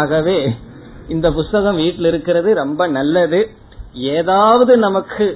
ஆகவே 0.00 0.38
இந்த 1.08 1.30
புஸ்தகம் 1.30 1.76
வீட்டில் 1.76 2.04
இருக்கிறது 2.04 2.54
ரொம்ப 2.54 2.86
நல்லது. 2.86 3.40
ஏதாவது 3.92 4.76
நமக்கு 4.76 5.26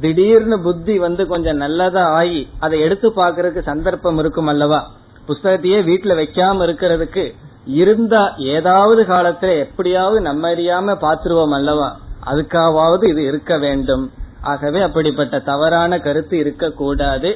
திடீர்னு 0.00 0.60
புத்தி 0.60 0.98
வந்து 0.98 1.26
கொஞ்சம் 1.26 1.56
நல்லதா 1.56 2.04
ஆகி 2.12 2.48
அதை 2.60 2.80
எடுத்து 2.80 3.08
பாக்குறதுக்கு 3.08 3.62
சந்தர்ப்பம் 3.62 4.18
இருக்கும் 4.18 4.46
அல்லவா? 4.46 4.80
புஸ்தகத்தையே 5.28 5.78
வீட்டுல 5.82 6.12
வைக்காம 6.20 6.62
இருக்கிறதுக்கு 6.66 7.24
இருந்தா 7.66 8.34
ஏதாவது 8.36 9.02
காலத்துல 9.02 9.58
எப்படியாவது 9.58 10.20
நம்ம 10.20 10.50
அறியாம 10.54 10.96
பாத்துருவோம் 11.00 11.54
அல்லவா? 11.54 11.96
அதுக்காவது 12.26 13.04
இது 13.08 13.22
இருக்க 13.24 13.58
வேண்டும். 13.58 14.10
ஆகவே 14.42 14.80
அப்படிப்பட்ட 14.80 15.38
தவறான 15.38 15.98
கருத்து 15.98 16.38
இருக்கக்கூடாது. 16.38 17.30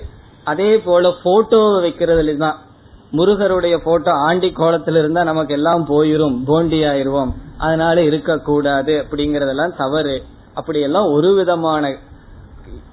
அதே 0.44 0.78
போல 0.78 1.12
போட்டோ 1.22 1.60
வைக்கிறதுல 1.80 2.36
தான் 2.36 2.58
முருகருடைய 3.12 3.76
போட்டோ 3.76 4.10
ஆண்டி 4.12 4.52
கோலத்துல 4.56 4.98
இருந்தா 4.98 5.22
நமக்கு 5.22 5.54
எல்லாம் 5.54 5.86
போயிரும் 5.88 6.44
போண்டி 6.46 6.80
ஆயிருவோம் 6.82 7.32
அதனால 7.58 8.02
இருக்கக்கூடாது 8.02 9.04
அப்படிங்கறதெல்லாம் 9.04 9.76
தவறு. 9.76 10.22
அப்படியெல்லாம் 10.54 11.12
ஒரு 11.12 11.34
விதமான 11.34 11.96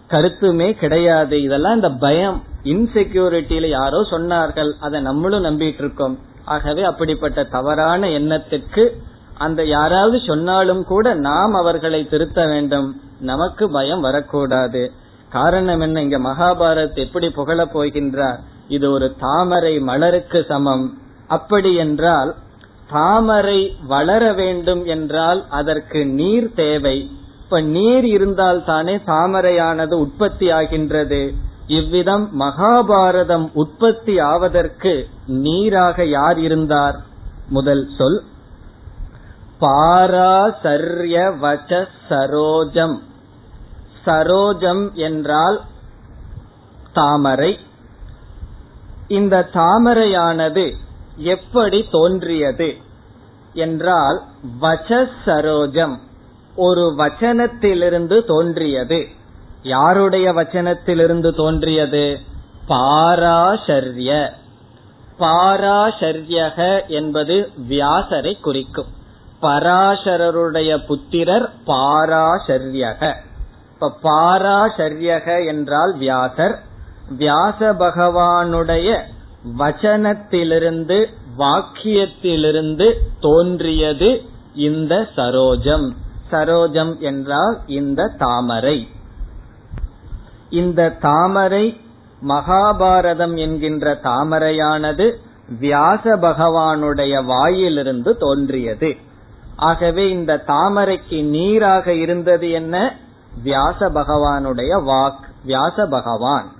கருத்துமே 0.10 0.74
கிடையாது. 0.74 1.41
இதெல்லாம் 1.41 1.76
இந்த 1.76 1.89
பயம் 1.89 2.43
இன்செக்யூரிட்டியில 2.63 3.67
யாரோ 3.69 4.02
சொன்னார்கள். 4.12 4.71
அதை 4.80 5.02
நம்மளும் 5.02 5.43
நம்பிட்டு 5.43 5.80
இருக்கோம் 5.80 6.19
ஆகவே 6.45 6.84
அப்படிப்பட்ட 6.84 7.43
தவறான 7.43 8.10
எண்ணத்திற்கு 8.10 8.97
அந்த 9.38 9.63
யாராவது 9.65 10.19
சொன்னாலும் 10.28 10.84
கூட 10.84 11.13
நாம் 11.13 11.54
அவர்களை 11.54 12.08
திருத்த 12.08 12.45
வேண்டும். 12.45 13.02
நமக்கு 13.19 13.71
பயம் 13.71 14.02
வரக்கூடாது. 14.02 14.91
காரணம் 15.30 15.80
என்ன? 15.80 16.02
இங்க 16.02 16.19
மகாபாரத் 16.19 16.93
எப்படி 16.93 17.30
புகழ 17.30 17.65
போகின்றார்? 17.65 18.39
இது 18.71 18.91
ஒரு 18.91 19.07
தாமரை 19.19 19.79
மலருக்கு 19.79 20.45
சமம். 20.47 20.86
அப்படி 21.27 21.75
என்றால் 21.75 22.36
தாமரை 22.91 23.60
வளர 23.88 24.34
வேண்டும் 24.34 24.86
என்றால் 24.86 25.45
அதற்கு 25.49 26.05
நீர் 26.05 26.53
தேவை. 26.53 26.97
இப்ப 27.43 27.62
நீர் 27.62 28.05
இருந்தால் 28.05 28.63
தானே 28.63 28.95
தாமரையானது 28.95 29.93
உற்பத்தி 29.93 30.49
ஆகின்றது. 30.49 31.21
இவ்விதம் 31.67 32.25
மகாபாரதம் 32.39 33.49
உற்பத்தி 33.53 34.19
ஆவதற்கு 34.19 34.93
நீராக 35.25 36.05
யார் 36.05 36.39
இருந்தார்? 36.39 36.97
முதல் 37.49 37.86
சொல் 37.97 38.19
பாராசர்ய 39.60 41.39
வச்ச 41.39 41.88
சரோஜம். 42.10 42.95
சரோஜம் 44.05 44.86
என்றால் 44.93 45.62
தாமரை. 46.93 47.51
இந்த 49.12 49.50
தாமரையானது 49.54 50.74
எப்படி 51.15 51.86
தோன்றியது 51.91 52.78
என்றால் 53.54 54.21
வச்ச 54.60 55.08
சரோஜம் 55.26 55.97
ஒரு 56.56 56.93
வச்சனத்திலிருந்து 56.97 58.24
தோன்றியது. 58.26 59.08
யாருடைய 59.63 60.34
வச்சனத்திலிருந்து 60.34 61.36
தோன்றியது? 61.36 62.19
பாராசர்ய. 62.67 64.30
பாராசர்யக 65.19 66.88
என்பது 66.88 67.50
வியாசரை 67.69 68.39
குறிக்கும். 68.39 68.91
பராசரருடைய 69.41 70.86
புத்திரர் 70.86 71.54
பாராசர்யக. 71.67 73.15
இப்ப 73.74 73.91
பாராசர்யக 74.04 75.45
என்றால் 75.45 75.97
வியாசர் 75.97 76.69
வியாச 77.17 77.74
பகவானுடைய 77.74 79.00
வச்சனத்திலிருந்து 79.60 81.06
வாக்கியத்திலிருந்து 81.38 82.93
தோன்றியது 83.19 84.21
இந்த 84.56 85.08
சரோஜம். 85.15 85.91
சரோஜம் 86.32 87.00
என்றால் 87.00 87.60
இந்த 87.67 88.08
தாமரை. 88.17 88.88
இந்த 90.50 90.89
தாமரை 90.89 91.80
மகாபாரதம் 92.28 93.38
என்கின்ற 93.38 94.00
தாமரையானது 94.04 95.15
வியாச 95.60 96.15
பகவானுடைய 96.15 97.26
வாயிலிருந்து 97.26 98.17
தோன்றியது. 98.17 98.95
ஆகவே 99.56 100.10
இந்த 100.10 100.43
தாமரைக்கு 100.47 101.24
நீராக 101.24 101.93
இருந்தது 101.93 102.52
என்ன? 102.52 102.95
வியாச 103.43 103.89
பகவானுடைய 103.89 104.84
வாக் 104.86 105.30
வியாச 105.43 105.86
பகவான் 105.86 106.60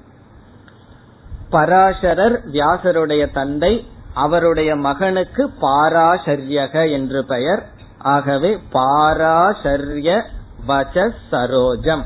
பராசரர் 1.52 2.42
வியாசருடைய 2.52 3.32
தந்தை 3.32 3.88
அவருடைய 4.14 4.76
மகனுக்கு 4.76 5.50
பாராசரியக 5.62 6.92
என்று 6.92 7.26
பெயர். 7.26 7.64
ஆகவே 7.98 8.58
பாராசரிய 8.74 10.24
வச 10.68 11.12
சரோஜம். 11.32 12.02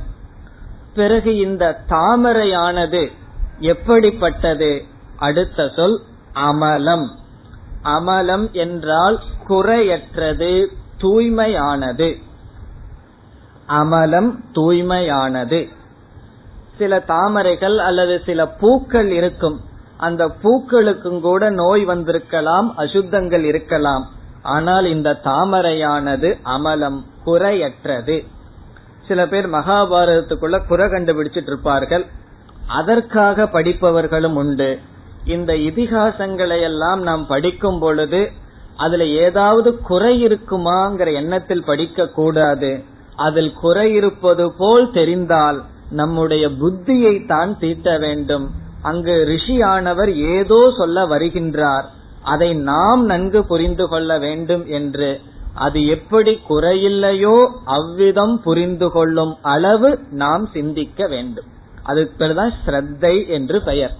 பிறகு 0.95 1.37
இந்த 1.37 1.79
தாமரையானது 1.89 3.11
எப்படிப்பட்டது? 3.59 4.83
அடுத்த 5.17 5.69
சொல் 5.75 6.01
அமலம். 6.33 7.07
அமலம் 7.83 8.51
என்றால் 8.51 9.19
குறையற்றது 9.49 10.65
தூய்மையானது. 11.01 12.21
அமலம் 13.67 14.31
தூய்மையானது. 14.51 15.69
சில 16.77 16.99
தாமரைகள் 16.99 17.77
அல்லது 17.77 18.21
சில 18.25 18.47
பூக்கள் 18.47 19.11
இருக்கும். 19.11 19.57
அந்த 19.97 20.23
பூக்களுக்கும் 20.43 21.19
கூட 21.21 21.49
நோய் 21.49 21.85
வந்திருக்கலாம் 21.85 22.77
அசுத்தங்கள் 22.77 23.43
இருக்கலாம். 23.43 24.05
ஆனால் 24.41 24.85
இந்த 24.85 25.19
தாமரையானது 25.23 26.29
அமலம் 26.43 26.99
குறையற்றது. 27.25 28.17
சில 29.07 29.27
பேர் 29.27 29.49
மகாபாரதத்துக்குள்ள 29.49 30.67
குறை 30.67 30.87
கண்டுபிடிச்சிட்டு 30.87 31.51
இருப்பார்கள். 31.51 32.05
அதற்காக 32.67 33.43
படிப்பவர்களும் 33.43 34.35
உண்டு. 34.35 34.79
இந்த 35.25 35.53
இதிகாசங்களை 35.53 36.61
எல்லாம் 36.61 37.01
நாம் 37.01 37.27
படிக்கும் 37.27 37.79
பொழுது 37.79 38.31
அதுல 38.77 39.05
ஏதாவது 39.05 39.69
குறை 39.81 40.27
இருக்குமாங்கிற 40.27 41.13
எண்ணத்தில் 41.13 41.63
படிக்க 41.63 42.07
கூடாது 42.07 42.83
அதில் 43.15 43.53
குறை 43.53 43.93
இருப்பது 43.93 44.51
போல் 44.57 44.91
தெரிந்தால் 44.91 45.63
நம்முடைய 45.99 46.45
புத்தியை 46.61 47.15
தான் 47.25 47.51
தீட்ட 47.57 47.89
வேண்டும். 47.97 48.45
அங்கு 48.81 49.13
ரிஷியானவர் 49.31 50.11
ஏதோ 50.33 50.59
சொல்ல 50.77 51.05
வருகின்றார். 51.05 51.85
அதை 52.23 52.49
நாம் 52.69 53.01
நன்கு 53.05 53.39
புரிந்து 53.43 53.85
கொள்ள 53.87 54.11
வேண்டும் 54.17 54.63
என்று. 54.77 55.09
அது 55.65 55.79
எப்படி 55.87 56.31
குறையில்லையோ 56.49 57.35
அவ்விதம் 57.75 58.35
புரிந்து 58.41 58.87
கொள்ளும் 58.91 59.33
அளவு 59.53 59.89
நாம் 60.23 60.45
சிந்திக்க 60.53 61.07
வேண்டும். 61.07 61.47
அதுக்கு 61.83 62.15
பேர்தான் 62.19 62.53
ஸ்ரத்தை 62.63 63.15
என்று 63.37 63.57
பெயர். 63.61 63.93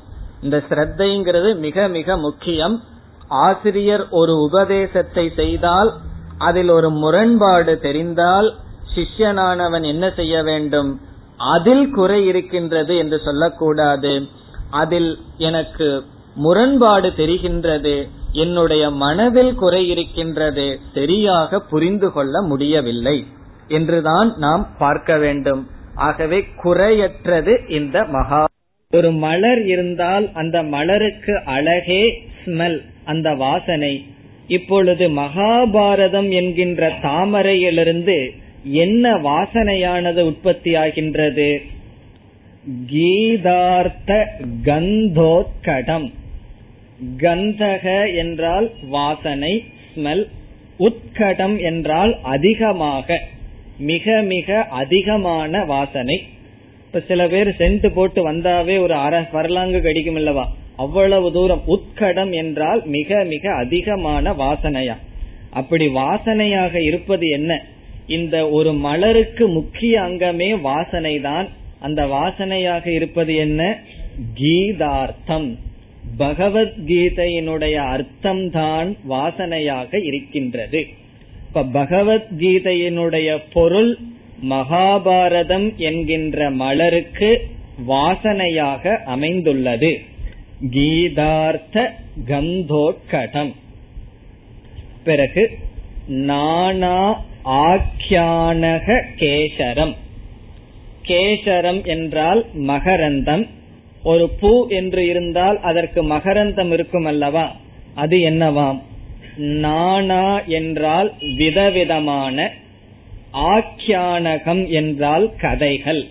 இந்த 0.43 0.57
ஸ்ரத்தைங்கிறது 0.69 1.49
மிக 1.59 1.87
மிக 1.87 2.17
முக்கியம். 2.17 2.75
ஆசிரியர் 3.45 4.03
ஒரு 4.19 4.33
உபதேசத்தை 4.47 5.25
செய்தால் 5.39 5.91
அதில் 6.47 6.71
ஒரு 6.77 6.89
முரண்பாடு 7.01 7.73
தெரிந்தால் 7.79 8.47
சிஷ்யனானவன் 8.95 9.85
என்ன 9.93 10.05
செய்ய 10.19 10.35
வேண்டும்? 10.43 10.91
அதில் 11.37 11.89
குறை 11.89 12.25
இருக்கின்றது 12.25 12.97
என்று 12.97 13.19
சொல்லக்கூடாது. 13.19 14.21
அதில் 14.69 15.17
எனக்கு 15.37 16.03
முரண்பாடு 16.35 17.09
தெரிகின்றது. 17.09 18.07
என்னுடைய 18.31 18.89
மனதில் 18.89 19.55
குறை 19.55 19.87
இருக்கின்றது. 19.87 20.79
சரியாக 20.93 21.59
புரிந்து 21.59 22.11
கொள்ள 22.11 22.41
முடியவில்லை 22.41 23.25
என்றுதான் 23.67 24.33
நாம் 24.37 24.67
பார்க்க 24.77 25.17
வேண்டும். 25.17 25.67
ஆகவே 25.95 26.43
குறையற்றது 26.63 27.71
இந்த 27.71 28.03
மகா 28.03 28.45
ஒரு 28.91 29.11
மலர் 29.11 29.65
இருந்தால் 29.65 30.31
அந்த 30.33 30.63
மலருக்கு 30.63 31.43
அழகே 31.45 32.31
ஸ்மெல் 32.45 32.79
அந்த 33.05 33.33
வாசனை. 33.33 34.05
இப்பொழுது 34.47 35.09
மகாபாரதம் 35.09 36.31
என்கின்ற 36.31 36.89
தாமரையிலிருந்து 37.01 38.29
என்ன 38.65 39.13
வாசனையானது 39.17 40.33
உற்பத்தியாகின்றது? 40.33 41.57
கீதார்த்த 42.91 44.25
கந்தோத்கடம். 44.63 46.13
கந்தக 47.17 48.15
என்றால் 48.15 48.71
வாசனை 48.89 49.63
ஸ்மெல் 49.95 50.27
உட்கடம் 50.79 51.61
என்றால் 51.61 52.17
அதிகமாக 52.21 53.21
மிக 53.77 54.21
மிக 54.21 54.63
அதிகமான 54.63 55.65
வாசனை. 55.65 56.23
இப்ப 56.85 56.99
சில 56.99 57.27
பேர் 57.27 57.47
சென்ட் 57.47 57.87
போட்டு 57.87 58.31
வந்தாவே 58.31 58.79
ஒரு 58.79 58.93
அரை 58.93 59.19
வரலாங்கு 59.19 59.81
கடிக்கும் 59.81 60.15
இல்லவா 60.15 60.45
அவ்வளவு 60.75 61.31
தூரம். 61.31 61.61
உட்கடம் 61.67 62.31
என்றால் 62.31 62.81
மிக 62.85 63.23
மிக 63.23 63.53
அதிகமான 63.53 64.31
வாசனையா? 64.31 64.95
அப்படி 65.49 65.87
வாசனையாக 65.87 66.83
இருப்பது 66.83 67.27
என்ன? 67.27 67.63
இந்த 68.07 68.49
ஒரு 68.49 68.73
மலருக்கு 68.73 69.47
முக்கிய 69.47 70.01
அங்கமே 70.01 70.61
வாசனை 70.61 71.19
தான் 71.19 71.47
அந்த 71.79 72.05
வாசனையாக 72.05 72.87
இருப்பது 72.87 73.35
என்ன? 73.35 73.79
கீதார்த்தம். 74.39 75.57
பகவத்கீதையினுடைய 76.19 77.75
அர்த்தம்தான் 77.75 78.97
வாசனையாக 79.09 80.05
இருக்கின்றது. 80.05 80.87
இப்ப 81.47 81.63
பகவத்கீதையினுடைய 81.63 83.37
பொருள் 83.53 83.97
மகாபாரதம் 84.49 85.75
என்கின்ற 85.75 86.51
மலருக்கு 86.51 87.41
வாசனையாக 87.87 88.97
அமைந்துள்ளது. 89.03 89.99
கீதார்த்த 90.71 91.89
கந்தோட்கடம். 92.27 93.53
பிறகு 95.03 95.49
நானா 96.07 97.23
ஆக்கியானக 97.45 99.01
கேசரம். 99.15 99.95
கேசரம் 101.05 101.85
என்றால் 101.85 102.45
மகரந்தம். 102.57 103.47
ஒரு 104.03 104.29
பூ 104.29 104.67
என்று 104.67 105.05
இருந்தால் 105.05 105.59
அதற்கு 105.61 106.03
மகரந்தம் 106.03 106.71
இருக்கும் 106.71 107.05
அல்லவா 107.05 107.55
அது 107.95 108.17
என்னவாம்? 108.17 108.81
நானா 109.35 110.43
என்றால் 110.43 111.13
விதவிதமான 111.37 112.51
ஆக்கியானகம் 113.33 114.67
என்றால் 114.67 115.35
கதைகள். 115.35 116.07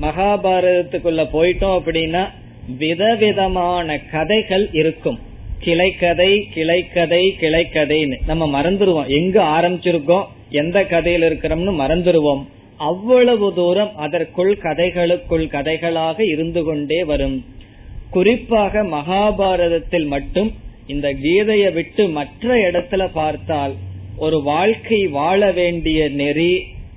மகாபாரதத்துக்குள்ள 0.00 1.26
போயிட்டோம் 1.32 1.80
அப்படின்னா 1.84 2.28
விதவிதமான 2.78 3.98
கதைகள் 3.98 4.68
இருக்கும். 4.72 5.18
கிளைக்கதை 5.64 6.32
கிளைக்கதை 6.54 7.22
கிளைக்கதைன்னு 7.40 8.16
நம்ம 8.26 8.46
மறந்துடுவோம் 8.54 9.08
எங்க 9.08 9.42
ஆரம்பிச்சிருக்கோம் 9.42 10.26
எந்த 10.50 10.78
கதையில 10.82 11.28
இருக்கிறோம்னு 11.30 11.74
மறந்துடுவோம் 11.82 12.42
அவ்வளவு 12.76 13.54
தூரம் 13.54 13.92
அதற்குள் 13.96 14.58
கதைகளுக்குள் 14.62 15.46
கதைகளாக 15.46 16.20
இருந்து 16.20 16.62
கொண்டே 16.62 17.04
வரும். 17.04 17.44
குறிப்பாக 18.10 18.82
மகாபாரதத்தில் 18.82 20.06
மட்டும் 20.06 20.50
இந்த 20.86 21.14
கீதையை 21.22 21.72
விட்டு 21.72 22.08
மற்ற 22.08 22.70
இடத்துல 22.70 23.08
பார்த்தால் 23.12 23.74
ஒரு 24.16 24.42
வாழ்க்கை 24.42 25.06
வாழ 25.06 25.52
வேண்டிய 25.52 26.08
நெறி 26.08 26.52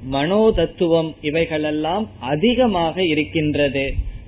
மனோ 0.08 0.52
தத்துவம் 0.56 1.16
இவைகளெல்லாம் 1.22 2.10
அதிகமாக 2.20 3.04
இருக்கின்றது. 3.04 3.86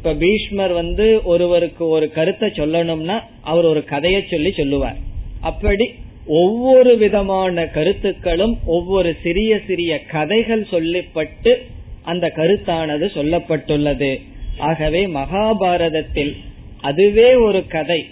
இப்ப 0.08 0.20
பீஷ்மர் 0.20 0.72
வந்து 0.72 1.22
ஒருவருக்கு 1.24 1.88
ஒரு 1.88 2.12
கருத்தை 2.12 2.50
சொல்லணும்னா 2.50 3.24
அவர் 3.42 3.66
ஒரு 3.66 3.84
கதையை 3.84 4.24
சொல்லி 4.30 4.52
சொல்லுவார். 4.52 4.96
அப்படி 5.42 5.94
ஒவ்வொரு 6.26 6.98
விதமான 6.98 7.66
கருத்துக்களும் 7.68 8.60
ஒவ்வொரு 8.66 9.16
சிறிய 9.24 9.60
சிறிய 9.68 10.06
கதைகள் 10.06 10.68
சொல்லப்பட்டு 10.72 11.56
அந்த 12.04 12.32
கருத்தானது 12.36 13.06
சொல்லப்பட்டுள்ளது. 13.18 14.22
ஆகவே 14.58 15.08
மகாபாரதத்தில் 15.08 16.36
அதுவே 16.82 17.36
ஒரு 17.36 17.68
கதை. 17.68 18.06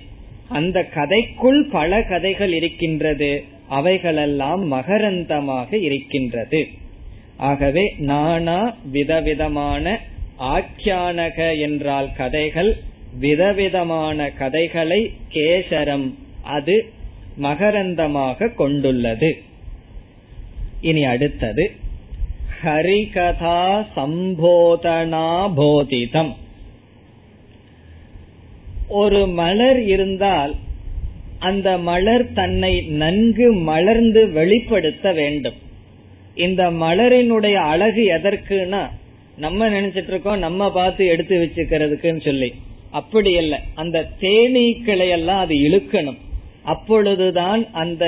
அந்த 0.50 0.88
கதைக்குள் 0.96 1.70
பல 1.72 2.04
கதைகள் 2.04 2.54
இருக்கின்றது. 2.54 3.44
அவைகளெல்லாம் 3.70 4.72
மகரந்தமாக 4.72 5.74
இருக்கின்றது. 5.74 6.68
ஆகவே 7.38 7.96
நானா 7.98 8.78
விதவிதமான 8.92 10.02
ஆக்கியானக 10.40 11.60
என்றால் 11.60 12.10
கதைகள் 12.18 12.78
விதவிதமான 13.20 14.32
கதைகளை 14.32 15.12
கேசரம் 15.34 16.14
அது 16.44 16.86
மகரந்தமாக 17.42 18.54
கொண்டுள்ளது. 18.54 19.42
இனி 20.82 21.04
அடுத்தது 21.04 21.72
ஹரிகதா 22.64 23.86
சம்போதனா 23.96 25.52
போதிதம். 25.56 26.36
ஒரு 28.88 29.28
மலர் 29.28 29.80
இருந்தால் 29.80 30.56
அந்த 31.40 31.78
மலர் 31.78 32.34
தன்னை 32.34 32.82
நன்கு 32.82 33.54
மலர்ந்து 33.54 34.32
வெளிப்படுத்த 34.32 35.12
வேண்டும். 35.12 35.54
இந்த 36.36 36.72
மலரினுடைய 36.72 37.54
அழகு 37.54 38.04
எதற்குனா 38.10 38.90
நம்ம 39.38 39.70
நினைச்சிட்டு 39.70 40.08
இருக்கோம் 40.08 40.38
நம்ம 40.38 40.72
பார்த்து 40.72 41.06
எடுத்து 41.06 41.36
வச்சுக்கிறதுக்குன்னு 41.38 42.24
சொல்லி. 42.24 42.54
அப்படி 42.92 43.38
அல்ல 43.38 43.62
அந்த 43.76 44.10
தேனீக்களை 44.20 45.10
எல்லாம் 45.10 45.40
அது 45.40 45.56
இழுக்கணும். 45.56 46.20
அப்பொழுதுதான் 46.64 47.66
அந்த 47.72 48.06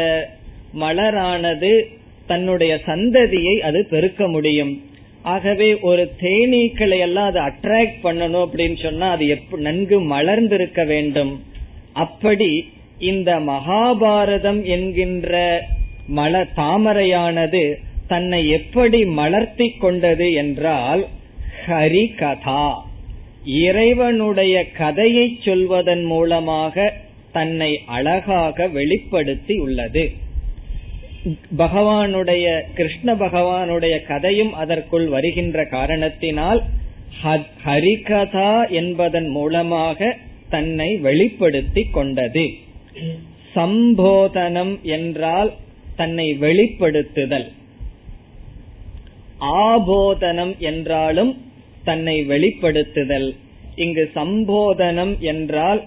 மலரானது 0.79 1.83
தன்னுடைய 2.27 2.81
சந்ததியை 2.85 3.57
அது 3.59 3.85
பெருக்க 3.89 4.27
முடியும். 4.27 4.83
ஆகவே 5.21 5.79
ஒரு 5.79 6.11
தேனீக்களை 6.19 6.97
எல்லாம் 6.97 7.25
அது 7.25 7.39
அட்ராக்ட் 7.39 7.99
பண்ணணும் 8.03 8.45
அப்படின்னு 8.45 8.81
சொன்னா 8.81 9.09
அது 9.09 9.37
நன்கு 9.57 10.01
மலர்ந்திருக்க 10.01 10.85
வேண்டும். 10.85 11.43
அப்படி 11.93 12.69
இந்த 12.99 13.39
மகாபாரதம் 13.39 14.63
என்கின்ற 14.63 15.63
மல 16.15 16.45
தாமரையானது 16.55 17.73
தன்னை 18.07 18.49
எப்படி 18.49 19.03
மலர்த்தி 19.03 19.67
கொண்டது 19.79 20.33
என்றால் 20.33 21.07
ஹரி 21.67 22.03
கதா. 22.19 22.65
இறைவனுடைய 23.61 24.55
கதையை 24.77 25.25
சொல்வதன் 25.45 26.03
மூலமாக 26.03 26.93
தன்னை 27.31 27.71
அழகாக 27.85 28.67
வெளிப்படுத்தி 28.67 29.55
உள்ளது. 29.65 30.03
பகவானுடைய 31.57 32.45
கிருஷ்ண 32.73 33.15
பகவானுடைய 33.15 33.95
கதையும் 34.05 34.53
அதற்குள் 34.53 35.07
வருகின்ற 35.07 35.65
காரணத்தினால் 35.65 36.61
ஹரிகதா 37.65 38.53
என்பதன் 38.69 39.29
மூலமாக 39.29 40.09
தன்னை 40.49 40.89
வெளிப்படுத்தி 41.07 41.83
கொண்டது. 41.97 42.45
சம்போதனம் 43.55 44.73
என்றால் 44.81 45.51
தன்னை 45.95 46.27
வெளிப்படுத்துதல். 46.45 47.47
ஆபோதனம் 49.65 50.55
என்றாலும் 50.69 51.33
தன்னை 51.89 52.15
வெளிப்படுத்துதல். 52.31 53.29
இங்கு 53.77 54.03
சம்போதனம் 54.15 55.13
என்றால் 55.31 55.81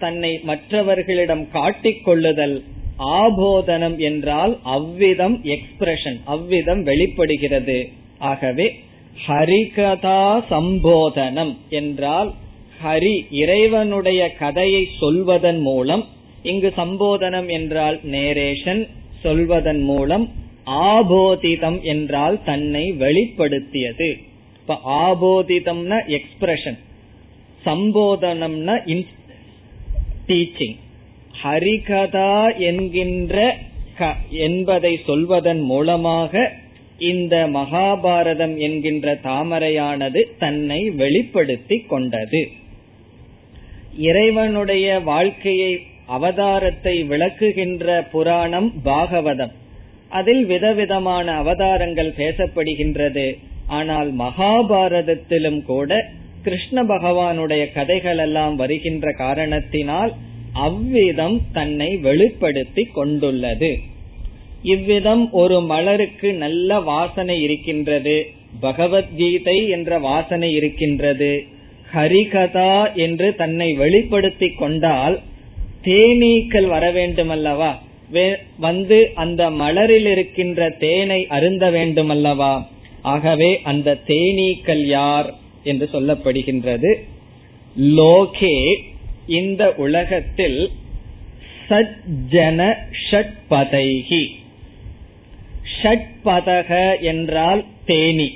தன்னை 0.00 0.32
மற்றவர்களிடம் 0.42 1.44
காட்டிக் 1.50 2.02
கொள்ளுதல். 2.04 2.56
ஆபோதனம் 3.18 3.96
என்றால் 4.08 4.52
அவ்விதம் 4.76 5.36
எக்ஸ்பிரஷன் 5.54 6.18
அவ்விதம் 6.34 6.82
வெளிப்படுகிறது. 6.82 7.78
ஆகவே 8.30 8.66
ஹரிகதா 9.18 10.22
சம்போதனம் 10.50 11.52
என்றால் 11.78 12.30
ஹரி 12.80 13.14
இறைவனுடைய 13.42 14.22
கதையை 14.40 14.82
சொல்வதன் 15.00 15.60
மூலம் 15.60 16.04
இங்கு 16.42 16.70
சம்போதனம் 16.76 17.48
என்றால் 17.50 17.96
நேரேஷன் 18.12 18.82
சொல்வதன் 19.22 19.82
மூலம் 19.90 20.26
ஆபோதிதம் 20.88 21.78
என்றால் 21.92 22.36
தன்னை 22.44 22.84
வெளிப்படுத்தியது. 23.02 24.10
இப்ப 24.68 24.80
ஆபோதிதம்னா 24.84 25.98
எக்ஸ்பிரஷன் 26.06 26.78
சம்போதனம்னா 27.64 29.06
டீச்சிங் 30.26 30.76
ஹரிகதா 31.44 32.58
என்கின்ற 32.58 33.56
என்பதை 34.30 35.00
சொல்வதன் 35.06 35.60
மூலமாக 35.60 36.52
இந்த 36.98 37.48
மகாபாரதம் 37.48 38.56
என்கின்ற 38.56 39.14
தாமரையானது 39.14 40.22
தன்னை 40.38 40.90
வெளிப்படுத்தி 40.90 41.78
கொண்டது. 41.78 42.48
இறைவனுடைய 43.96 45.00
வாழ்க்கையை 45.00 45.80
அவதாரத்தை 46.08 47.06
விளக்குகின்ற 47.06 48.10
புராணம் 48.10 48.72
பாகவதம். 48.84 49.52
அதில் 50.08 50.46
விதவிதமான 50.46 51.32
அவதாரங்கள் 51.32 52.14
பேசப்படுகின்றது. 52.16 53.38
ஆனால் 53.68 54.10
மகாபாரதத்திலும் 54.20 55.60
கூட 55.62 55.90
கிருஷ்ண 56.44 56.82
பகவானுடைய 56.84 57.62
கதைகள் 57.72 58.18
எல்லாம் 58.18 58.54
வருகின்ற 58.56 59.12
காரணத்தினால் 59.12 60.12
அவ்விதம் 60.66 61.36
தன்னை 61.52 61.88
வெளிப்படுத்தி 61.96 62.84
கொண்டுள்ளது. 62.98 63.70
இவ்விதம் 64.64 65.24
ஒரு 65.32 65.56
மலருக்கு 65.72 66.28
நல்ல 66.34 66.78
வாசனை 66.80 67.36
இருக்கின்றது. 67.42 68.16
பகவத்கீதை 68.60 69.58
என்ற 69.68 69.98
வாசனை 69.98 70.50
இருக்கின்றது. 70.54 71.32
ஹரிகதா 71.94 72.72
என்று 72.94 73.28
தன்னை 73.34 73.68
வெளிப்படுத்தி 73.72 74.48
கொண்டால் 74.52 75.16
தேனீக்கள் 75.84 76.66
வர 76.66 76.84
வேண்டும் 76.90 77.28
அல்லவா 77.28 77.70
வந்து 78.58 78.98
அந்த 79.14 79.42
மலரில் 79.60 80.06
இருக்கின்ற 80.06 80.68
தேனை 80.78 81.20
அருந்த 81.26 81.64
வேண்டும் 81.70 82.08
அல்லவா 82.08 82.52
ஆகவே 83.10 83.50
அந்த 83.70 83.96
தேனீக்கள் 84.06 84.84
யார் 84.86 85.28
என்று 85.64 85.86
சொல்லப்படுகின்றது. 85.92 86.90
லோகே 87.98 88.56
இந்த 89.38 89.62
உலகத்தில் 89.76 90.60
சஜ்ஜன 91.68 92.60
ஷட்பதைகி 93.06 94.22
ஷட்பதக 95.78 96.70
என்றால் 97.02 97.62
தேனி. 97.84 98.28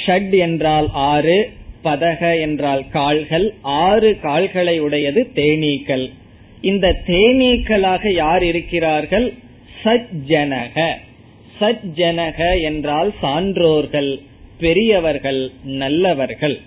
ஷட் 0.00 0.34
என்றால் 0.38 0.88
ஆறு 1.10 1.38
பதக 1.84 2.22
என்றால் 2.40 2.82
கால்கள் 2.92 3.46
ஆறு 3.82 4.10
கால்களை 4.22 4.74
உடையது 4.78 5.20
தேனீக்கள். 5.34 6.06
இந்த 6.62 6.86
தேனீக்களாக 7.06 8.12
யார் 8.14 8.44
இருக்கிறார்கள்? 8.44 9.26
சஜ்ஜனக. 9.82 10.76
சஜ்ஜனக 11.60 12.62
என்றால் 12.62 13.12
சான்றோர்கள் 13.22 14.20
பெரியவர்கள் 14.58 15.50
நல்லவர்கள். 15.62 16.58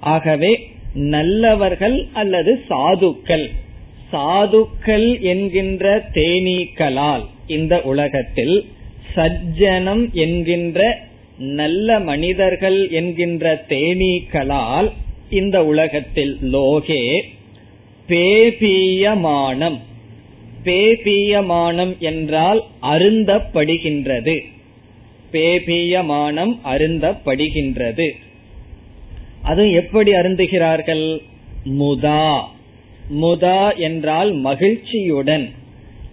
ஆகவே 0.00 0.68
நல்லவர்கள் 0.94 2.06
அல்லது 2.12 2.62
சாதுக்கள். 2.68 3.50
சாதுக்கள் 4.12 5.20
என்கின்ற 5.20 6.08
தேனீக்களால் 6.14 7.24
இந்த 7.46 7.80
உலகத்தில் 7.82 8.64
சஜ்ஜனம் 9.14 10.12
என்கின்ற 10.12 10.98
நல்ல 11.38 11.98
மனிதர்கள் 11.98 12.90
என்கின்ற 12.90 13.64
தேனீக்களால் 13.68 14.92
இந்த 15.30 15.64
உலகத்தில் 15.64 16.38
லோகே 16.42 17.22
பேபீயமானம். 18.08 19.78
பேபீயமானம் 20.64 21.98
என்றால் 21.98 22.64
அருந்தப்படுகின்றது. 22.82 24.40
பேபீயமானம் 25.32 26.58
அருந்தப்படுகின்றது. 26.64 28.10
அது 29.42 29.72
எப்படி 29.72 30.12
அருந்துகிறார்கள்? 30.12 31.20
முதா. 31.64 32.50
முதா 33.08 33.72
என்றால் 33.72 34.32
மகிழ்ச்சியுடன். 34.32 35.50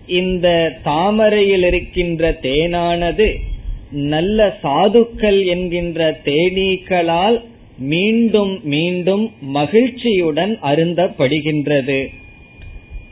இந்த 0.07 0.79
தாமரையில் 0.83 1.63
இருக்கின்ற 1.63 2.31
தேனானது 2.41 3.35
நல்ல 3.91 4.57
சாதுக்கள் 4.63 5.45
என்கின்ற 5.45 6.19
தேனீக்களால் 6.25 7.41
மீண்டும் 7.77 8.59
மீண்டும் 8.63 9.31
மகிழ்ச்சியுடன் 9.41 10.57
அருந்தப்படுகின்றது. 10.63 12.07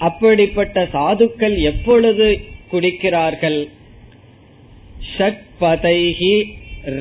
அப்படிப்பட்ட 0.08 0.84
சாதுக்கள் 0.93 1.56
எப்பொழுது 1.72 2.28
குடிக்கிறார்கள்? 2.72 3.60
ஷட்பதைகி 5.14 6.36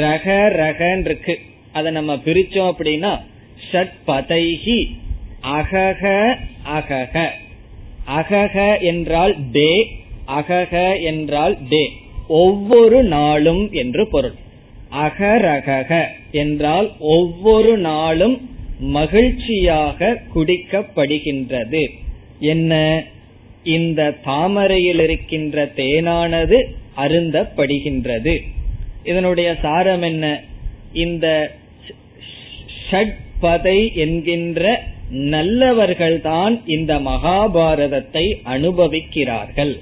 ரக 0.01 0.27
ரகன் 0.61 1.05
இருக்கு 1.05 1.35
அதை 1.73 1.91
நம்ம 1.93 2.13
பிரிச்சோம் 2.25 2.71
அப்படின்னா 2.73 3.13
ஷட்பதைகி 3.71 4.79
அகக 5.59 6.03
அகக 6.77 7.25
அகக 8.19 8.57
என்றால் 8.83 9.35
டே 9.53 9.73
அகக 10.39 10.75
என்றால் 11.03 11.55
டே. 11.69 11.83
ஒவ்வொரு 12.43 12.99
நாளும் 13.15 13.65
என்று 13.73 14.03
பொருள். 14.07 14.37
அகரகக 15.05 15.91
என்றால் 16.43 16.89
ஒவ்வொரு 17.15 17.73
நாளும் 17.89 18.37
மகிழ்ச்சியாக 18.97 20.11
குடிக்கப்படுகின்றது. 20.35 21.83
என்ன? 22.43 23.05
இந்த 23.65 24.15
தாமரையில் 24.25 25.01
இருக்கின்ற 25.01 25.65
தேனானது 25.77 26.65
அருந்தப்படுகின்றது. 26.97 28.41
இதனுடைய 29.05 29.57
சாரம் 29.63 30.03
என்ன? 30.03 30.41
இந்த 30.93 31.51
ஷட்பதை 32.91 33.95
என்கின்ற 33.95 34.83
நல்லவர்கள்தான் 35.13 36.61
இந்த 36.67 36.99
மகாபாரதத்தை 36.99 38.35
அனுபவிக்கிறார்கள். 38.45 39.79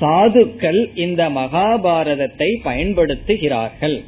சாதுக்கள் 0.00 0.98
இந்த 0.98 1.28
மகாபாரதத்தை 1.28 2.56
பயன்படுத்துகிறார்கள். 2.64 4.04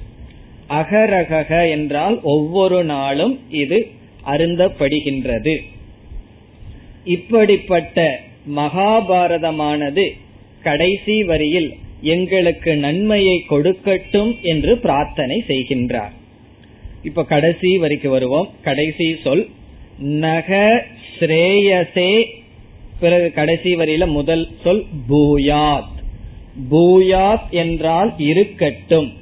அகரகக 0.69 1.71
என்றால் 1.71 2.21
ஒவ்வொரு 2.23 2.85
நாளும் 2.85 3.41
இது 3.51 3.91
அருந்தப்படுகின்றது. 4.27 5.57
இப்படிப்பட்ட 7.09 8.21
மகாபாரதமானது 8.57 10.05
கடைசி 10.63 11.25
வரியில் 11.25 11.71
எங்களுக்கு 12.03 12.77
நன்மையை 12.77 13.45
கொடுக்கட்டும் 13.51 14.33
என்று 14.43 14.79
பிரார்த்தனை 14.79 15.45
செய்கின்றார். 15.49 16.13
இப்ப 17.03 17.25
கடைசி 17.25 17.79
வரிக்கு 17.79 18.11
வருவோம். 18.11 18.49
கடைசி 18.63 19.17
சொல் 19.23 19.49
நக 19.99 20.85
ஸ்ரேயசே 21.19 22.11
பிறகு 23.01 23.33
கடைசி 23.33 23.77
வரியில 23.77 24.07
முதல் 24.07 24.49
சொல் 24.65 24.85
பூயாத் 25.09 25.97
பூயாத் 26.71 27.49
என்றால் 27.51 28.15
இருக்கட்டும். 28.19 29.13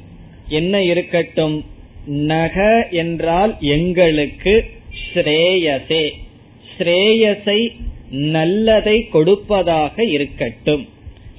என்ன 0.49 0.83
இருக்கட்டும்? 0.83 1.65
நக 2.07 2.89
என்றால் 2.91 3.57
எங்களுக்கு 3.61 4.55
ஸ்ரேயசே. 5.15 6.05
ஸ்ரேயசை 6.79 7.77
நல்லதை 8.11 9.09
கொடுப்பதாக 9.09 10.05
இருக்கட்டும். 10.05 10.89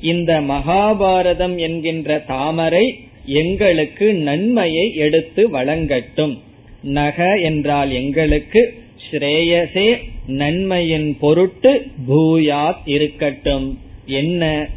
இந்த 0.02 0.42
மகாபாரதம் 0.42 1.58
என்கின்ற 1.58 2.20
தாமரை 2.20 3.00
எங்களுக்கு 3.26 4.14
நன்மையை 4.14 4.96
எடுத்து 4.96 5.50
வழங்கட்டும். 5.50 6.38
நக 6.82 7.36
என்றால் 7.36 7.92
எங்களுக்கு 7.92 8.74
ஸ்ரேயசே 9.12 9.98
நன்மையின் 10.28 11.18
பொருட்டு 11.20 11.88
பூயாத் 12.08 12.82
இருக்கட்டும். 12.86 13.80
என்ன? 14.06 14.70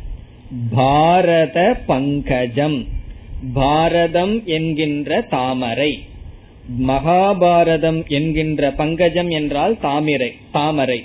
பாரத 0.75 1.81
பங்கஜம். 1.89 2.87
பாரதம் 3.55 4.43
என்கின்ற 4.47 5.21
தாமரை. 5.21 5.99
மகாபாரதம் 6.79 8.09
என்கின்ற 8.09 8.71
பங்கஜம் 8.71 9.31
என்றால் 9.31 9.77
தாமிரை 9.83 10.33
தாமரை. 10.53 11.05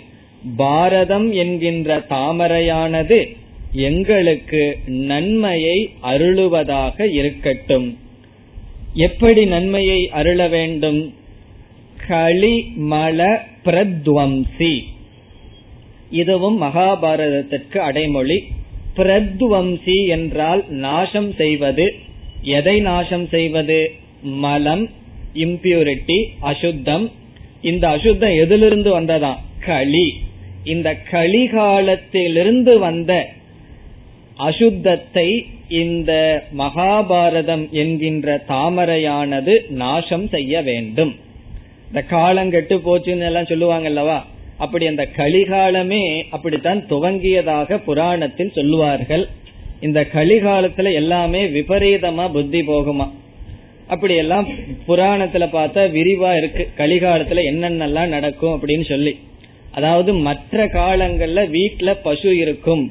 பாரதம் 0.57 1.34
என்கின்ற 1.34 2.05
தாமரையானது 2.09 3.36
எங்களுக்கு 3.72 4.78
நன்மையை 4.86 5.89
அருளுவதாக 6.03 7.11
இருக்கட்டும். 7.11 7.97
எப்படி 8.93 9.45
நன்மையை 9.45 10.09
அருள 10.09 10.47
வேண்டும்? 10.47 11.13
களிமல 12.07 13.38
பிரத்வம்சி. 13.66 14.80
இதுவும் 16.09 16.61
மகாபாரதத்திற்கு 16.61 17.78
அடைமொழி. 17.78 18.43
பிரத்வம்சி 18.95 20.07
என்றால் 20.07 20.66
நாசம் 20.70 21.34
செய்வது. 21.34 21.95
எதை 22.41 22.80
நாசம் 22.80 23.28
செய்வது? 23.28 23.91
மலம் 24.22 24.89
இம்பியூரிட்டி 25.36 26.17
அசுத்தம். 26.39 27.11
இந்த 27.61 27.89
அசுத்தம் 27.89 28.38
எதிலிருந்து 28.38 28.99
வந்ததாம் 28.99 29.41
களி. 29.65 30.07
இந்த 30.63 30.95
களி 31.11 31.47
காலத்திலிருந்து 31.47 32.79
வந்த 32.79 33.27
அசுத்தத்தை 34.39 35.29
இந்த 35.69 36.11
மகாபாரதம் 36.57 37.69
என்கின்ற 37.69 38.43
தாமரையானது 38.47 39.69
நாசம் 39.69 40.27
செய்ய 40.27 40.61
வேண்டும். 40.61 41.13
இந்த 41.88 42.01
காலம் 42.01 42.49
கெட்டு 42.49 42.75
போச்சுன்னு 42.77 43.25
எல்லாம் 43.25 43.45
சொல்லுவாங்க 43.45 43.88
அல்லவா 43.88 44.25
அப்படி 44.57 44.86
அந்த 44.88 45.07
கலிகாலமே 45.17 46.23
அப்படித்தான் 46.29 46.86
துவங்கியதாக 46.89 47.77
புராணத்தில் 47.77 48.55
சொல்லுவார்கள். 48.55 49.27
இந்த 49.81 50.07
கலிகாலத்துல 50.13 50.93
எல்லாமே 50.93 51.45
விபரீதமா 51.45 52.31
புத்தி 52.31 52.61
போகுமா? 52.61 53.07
அப்படி 53.88 54.15
எல்லாம் 54.15 54.47
புராணத்துல 54.88 55.45
பார்த்தா 55.57 55.81
விரிவா 55.97 56.38
இருக்கு. 56.38 56.63
கலிகாலத்துல 56.77 57.43
என்னென்னலாம் 57.51 58.07
நடக்கும் 58.07 58.53
அப்படின்னு 58.55 58.86
சொல்லி. 58.86 59.13
அதாவது 59.71 60.13
மற்ற 60.13 60.65
காலங்கள்ல 60.65 61.41
வீட்டுல 61.49 61.93
பசு 62.01 62.38
இருக்கும். 62.38 62.83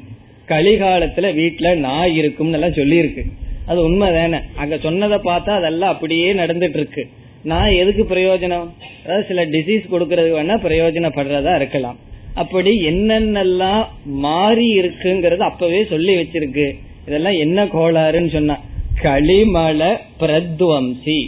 கலிகாலத்துல 0.49 1.26
வீட்டுல 1.34 1.68
நாய் 1.76 2.16
இருக்கும் 2.16 2.53
எல்லாம் 2.53 2.72
சொல்லி 2.72 2.97
இருக்கு 2.97 3.24
அது 3.66 3.82
உண்மை 3.82 4.12
தானே 4.12 4.38
அங்க 4.57 4.76
சொன்னதை 4.78 5.18
பார்த்தா 5.18 5.53
அதெல்லாம் 5.57 5.90
அப்படியே 5.90 6.34
நடந்துட்டு 6.34 6.78
இருக்கு 6.80 7.09
நான் 7.42 7.70
எதுக்கு 7.72 8.03
பிரயோஜனம்? 8.03 8.66
அதாவது 9.05 9.24
சில 9.26 9.45
டிசீஸ் 9.45 9.90
கொடுக்கறது 9.92 10.30
வேணா 10.36 10.57
பிரயோஜனப்படுறதா 10.66 11.55
இருக்கலாம். 11.55 11.99
அப்படி 12.34 12.86
என்னென்னலாம் 12.86 13.84
மாறி 14.05 14.80
இருக்குங்கறது 14.80 15.38
அப்பவே 15.38 15.84
சொல்லி 15.84 16.14
வச்சிருக்கு. 16.16 16.66
இதெல்லாம் 17.07 17.32
என்ன 17.32 17.64
கோளாறுன்னு 17.64 18.32
சொன்னா. 18.32 18.57
களிமல 19.03 19.97
பிரத்வம்சி. 20.20 21.26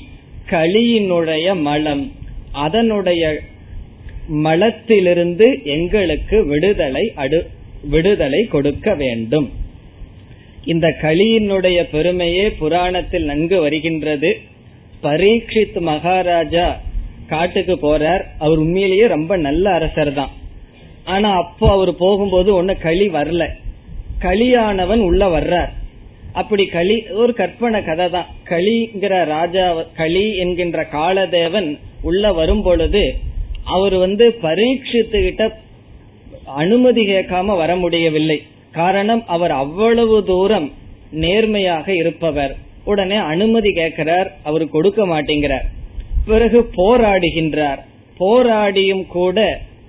களியினுடைய 0.51 1.61
மலம் 1.61 2.13
அதனுடைய 2.53 3.39
மலத்திலிருந்து 4.29 5.65
எங்களுக்கு 5.65 6.47
விடுதலை 6.47 7.13
அடு 7.15 7.51
விடுதலை 7.83 8.45
கொடுக்க 8.45 8.95
வேண்டும். 8.95 9.51
இந்த 10.65 10.97
களியினுடைய 11.03 11.83
பெருமையே 11.91 12.51
புராணத்தில் 12.51 13.25
நன்கு 13.25 13.61
வருகின்றது. 13.61 14.39
பரீட்சித் 15.03 15.81
மகாராஜா 15.81 16.81
காட்டுக்கு 17.27 17.75
போறார். 17.75 18.25
அவர் 18.39 18.59
உண்மையிலேயே 18.59 19.07
ரொம்ப 19.07 19.37
நல்ல 19.37 19.71
அரசர் 19.71 20.13
தான். 20.13 20.31
ஆனா 21.05 21.37
அப்போ 21.37 21.71
அவர் 21.71 21.97
போகும்போது 21.97 22.55
ஒன்னு 22.55 22.79
களி 22.79 23.09
வரல. 23.09 23.49
களியானவன் 24.19 24.99
உள்ள 24.99 25.41
வர்றார். 25.41 25.71
அப்படி 26.41 26.65
களி 26.67 26.97
ஒரு 27.23 27.33
கற்பனை 27.35 27.85
கதை 27.85 28.07
தான் 28.11 28.31
களிங்கிற 28.51 29.15
ராஜா 29.25 29.67
களி 30.01 30.25
என்கின்ற 30.37 30.81
காலதேவன் 30.93 31.69
உள்ள 32.03 32.33
வரும் 32.33 32.63
பொழுது 32.63 33.05
அவர் 33.65 33.95
வந்து 33.95 34.27
பரீட்சித்துக்கிட்ட 34.43 35.45
அனுமதி 36.45 37.03
கேட்காம 37.07 37.57
வர 37.57 37.77
முடியவில்லை. 37.77 38.39
காரணம் 38.73 39.23
அவர் 39.27 39.51
அவ்வளவு 39.51 40.17
தூரம் 40.25 40.69
நேர்மையாக 41.11 41.87
இருப்பவர். 41.95 42.53
உடனே 42.85 43.17
அனுமதி 43.33 43.71
கேட்கிறார் 43.73 44.29
அவர் 44.43 44.65
கொடுக்க 44.69 45.07
மாட்டேங்கிறார். 45.07 45.67
பிறகு 46.27 46.61
போராடுகின்றார். 46.77 47.81
போராடியும் 48.21 49.07
கூட 49.07 49.39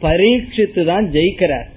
பரீட்சித்து 0.01 0.85
தான் 0.85 1.05
ஜெயிக்கிறார். 1.11 1.67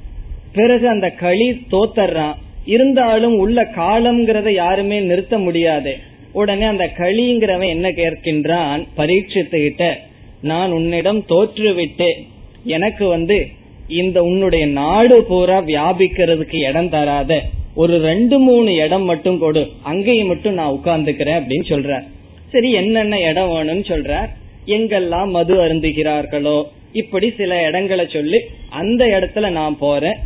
பிறகு 0.53 0.89
அந்த 0.89 1.11
களி 1.11 1.49
தோத்தர்றான். 1.71 2.39
இருந்தாலும் 2.65 3.35
உள்ள 3.35 3.69
காலம்ங்கிறத 3.77 4.51
யாருமே 4.51 5.01
நிறுத்த 5.01 5.39
முடியாது. 5.39 5.97
உடனே 6.33 6.65
அந்த 6.65 6.91
களிங்கிறவன் 6.99 7.69
என்ன 7.69 7.89
கேட்கின்றான்? 7.89 8.87
பரீட்சித்துக்கிட்ட 8.97 9.95
நான் 10.43 10.73
உன்னிடம் 10.73 11.25
தோற்றுவிட்டேன். 11.29 12.27
எனக்கு 12.65 13.07
வந்து 13.07 13.47
இந்த 13.89 14.23
உன்னுடைய 14.23 14.67
நாடு 14.67 15.25
பூரா 15.25 15.61
வியாபிக்கிறதுக்கு 15.61 16.57
இடம் 16.69 16.89
தராத. 16.89 17.43
ஒரு 17.75 17.99
ரெண்டு 17.99 18.39
மூணு 18.39 18.75
இடம் 18.75 19.05
மட்டும் 19.05 19.39
கொடு. 19.39 19.69
அங்கேயும் 19.83 20.27
மட்டும் 20.27 20.55
நான் 20.55 20.73
உட்கார்ந்துக்கிறேன் 20.73 21.41
அப்படின்னு 21.41 21.69
சொல்ற 21.69 22.05
சரி 22.51 22.73
என்னென்ன 22.73 23.21
இடம் 23.21 23.51
வேணும்னு 23.51 23.87
சொல்ற 23.87 24.29
எங்கெல்லாம் 24.67 25.31
மது 25.31 25.55
அருந்துகிறார்களோ? 25.55 26.65
இப்படி 26.93 27.33
சில 27.37 27.67
இடங்களை 27.67 28.07
சொல்லி 28.13 28.41
அந்த 28.71 29.05
இடத்துல 29.07 29.51
நான் 29.51 29.79
போறேன். 29.79 30.17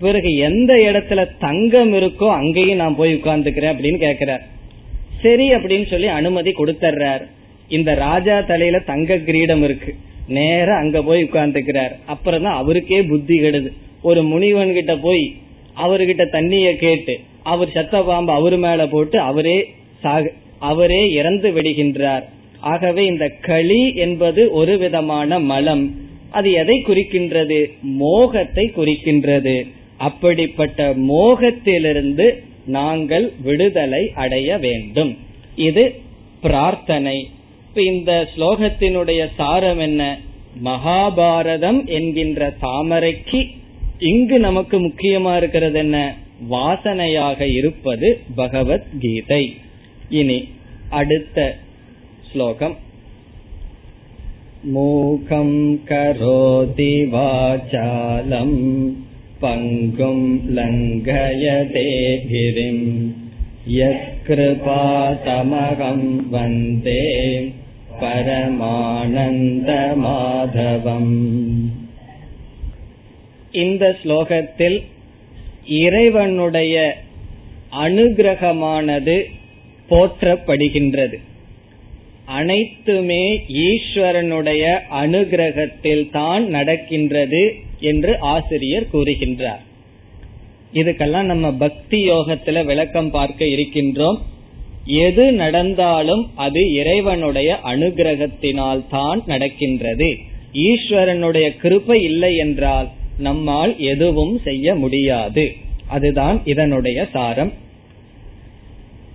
பிறகு 0.00 0.36
எந்த 0.36 0.74
இடத்துல 0.74 1.26
தங்கம் 1.38 1.92
இருக்கோ 1.92 2.28
அங்கேயும் 2.28 2.76
நான் 2.76 2.96
போய் 2.96 3.14
உட்கார்ந்துக்கிறேன் 3.14 3.72
அப்படின்னு 3.74 4.00
கேக்குறார் 4.06 4.40
சரி 5.22 5.50
அப்படின்னு 5.50 5.86
சொல்லி 5.86 6.06
அனுமதி 6.06 6.50
கொடுத்துறார் 6.50 7.22
இந்த 7.68 7.94
ராஜா 7.94 8.40
தலையில 8.40 8.78
தங்க 8.78 9.18
கிரீடம் 9.18 9.62
இருக்கு. 9.62 9.94
நேர 10.28 10.74
அங்க 10.74 11.02
போய் 11.02 11.24
உட்கார்ந்துக்கிறார். 11.24 11.92
அப்புறம் 12.06 12.42
தான் 12.42 12.54
அவருக்கே 12.54 13.02
புத்தி 13.02 13.40
கெடுது. 13.40 13.72
ஒரு 14.02 14.22
முனிவன் 14.22 14.72
கிட்ட 14.72 14.96
போய் 14.96 15.34
அவர்கிட்ட 15.76 16.30
தண்ணிய 16.30 16.76
கேட்டு 16.76 17.20
அவர் 17.42 17.68
சத்த 17.68 18.04
பாம்பு 18.04 18.32
அவரு 18.32 18.58
மேல 18.58 18.86
போட்டு 18.86 19.18
அவரே 19.20 19.74
சாக 20.00 20.32
அவரே 20.58 21.10
இறந்து 21.10 21.50
விடுகின்றார். 21.50 22.22
ஆகவே 22.60 23.06
இந்த 23.06 23.28
களி 23.40 23.94
என்பது 23.94 24.52
ஒரு 24.52 24.78
விதமான 24.78 25.38
மலம். 25.38 25.94
அது 26.30 26.52
எதை 26.52 26.84
குறிக்கின்றது? 26.86 27.70
மோகத்தை 27.80 28.72
குறிக்கின்றது. 28.76 29.66
அப்படிப்பட்ட 29.96 30.94
மோகத்திலிருந்து 30.94 32.42
நாங்கள் 32.66 33.32
விடுதலை 33.42 34.12
அடைய 34.14 34.58
வேண்டும். 34.58 35.18
இது 35.56 35.94
பிரார்த்தனை. 36.40 37.30
இந்த 37.74 38.28
ஸ்லோகத்தினுடைய 38.36 39.26
சாரம் 39.36 39.78
என்ன? 39.78 40.18
மகாபாரதம் 40.64 41.86
என்கின்ற 41.86 42.54
தாமரைக்கு 42.62 43.46
இங்கு 43.98 44.38
நமக்கு 44.38 44.80
முக்கியமா 44.80 45.36
இருக்கிறது 45.36 45.78
என்ன? 45.78 46.14
வாசனையாக 46.50 47.40
இருப்பது 47.40 48.20
பகவத்கீதை. 48.34 49.56
இனி 50.08 50.48
அடுத்த 50.90 51.56
ஸ்லோகம். 52.32 52.76
மூகம் 54.62 55.80
கரோதி 55.84 57.08
வாசாலம். 57.08 58.92
பங்கும் 59.40 60.54
லங்கயதே 60.54 62.20
கிரிம். 62.30 63.12
யக்ருபாதமகம் 63.74 66.30
வந்தே 66.30 67.42
பரமானந்த 68.00 69.70
மாதவம் 70.04 71.14
இந்த 73.52 73.96
ஸ்லோகத்தில் 74.02 74.82
இறைவனுடைய 75.66 76.96
அனுகிரகமானது 77.72 79.24
போற்றப்படுகின்றது. 79.88 81.18
அனைத்துமே 82.26 83.44
ஈஸ்வரனுடைய 83.68 84.80
அனுகிரகத்தில் 85.02 86.10
தான் 86.10 86.48
நடக்கின்றது. 86.48 87.62
என்று 87.84 88.12
ஆசிரியர் 88.18 88.90
கூறுகின்றார். 88.92 89.62
இதுக்கெல்லாம் 90.72 91.22
நம்ம 91.22 91.52
பக்தி 91.52 91.98
யோகத்துல 92.10 92.64
விளக்கம் 92.64 93.10
பார்க்க 93.10 93.44
இருக்கின்றோம். 93.44 94.18
எது 94.86 95.32
நடந்தாலும் 95.32 96.24
அது 96.36 96.72
இறைவனுடைய 96.72 97.50
அனுகிரகத்தினால் 97.64 98.82
தான் 98.90 99.22
நடக்கின்றது. 99.26 100.08
ஈஸ்வரனுடைய 100.52 101.46
கிருப்பை 101.62 101.98
இல்லை 102.02 102.36
என்றால் 102.36 102.88
நம்மால் 103.18 103.72
எதுவும் 103.78 104.34
செய்ய 104.44 104.74
முடியாது. 104.74 105.44
அதுதான் 105.88 106.40
இதனுடைய 106.44 107.06
சாரம். 107.12 107.52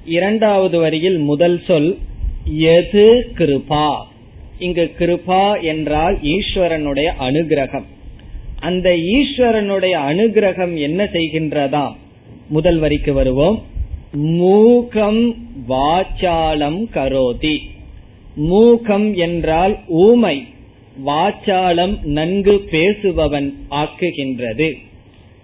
இரண்டாவது 0.05 0.79
வரியில் 0.79 1.19
முதல் 1.19 1.59
சொல் 1.67 1.91
எது 2.75 3.05
கிருபா? 3.37 3.87
இங்கு 4.59 4.85
கிருபா 4.99 5.43
என்றால் 5.61 6.15
ஈஸ்வரனுடைய 6.33 7.09
அனுகிரகம். 7.19 7.87
அந்த 8.59 8.89
ஈஸ்வரனுடைய 8.89 9.93
அனுகிரகம் 10.11 10.77
என்ன 10.77 11.03
செய்கின்றதா? 11.03 11.95
முதல் 12.49 12.77
வரிக்கு 12.77 13.13
வருவோம். 13.13 13.63
மூகம் 14.11 15.47
வாச்சாலம் 15.69 16.85
கரோதி. 16.93 17.57
மூகம் 18.35 19.15
என்றால் 19.15 19.79
ஊமை. 19.87 20.43
வாச்சாலம் 21.05 22.03
நன்கு 22.03 22.67
பேசுபவன் 22.71 23.53
ஆக்குகின்றது. 23.71 24.73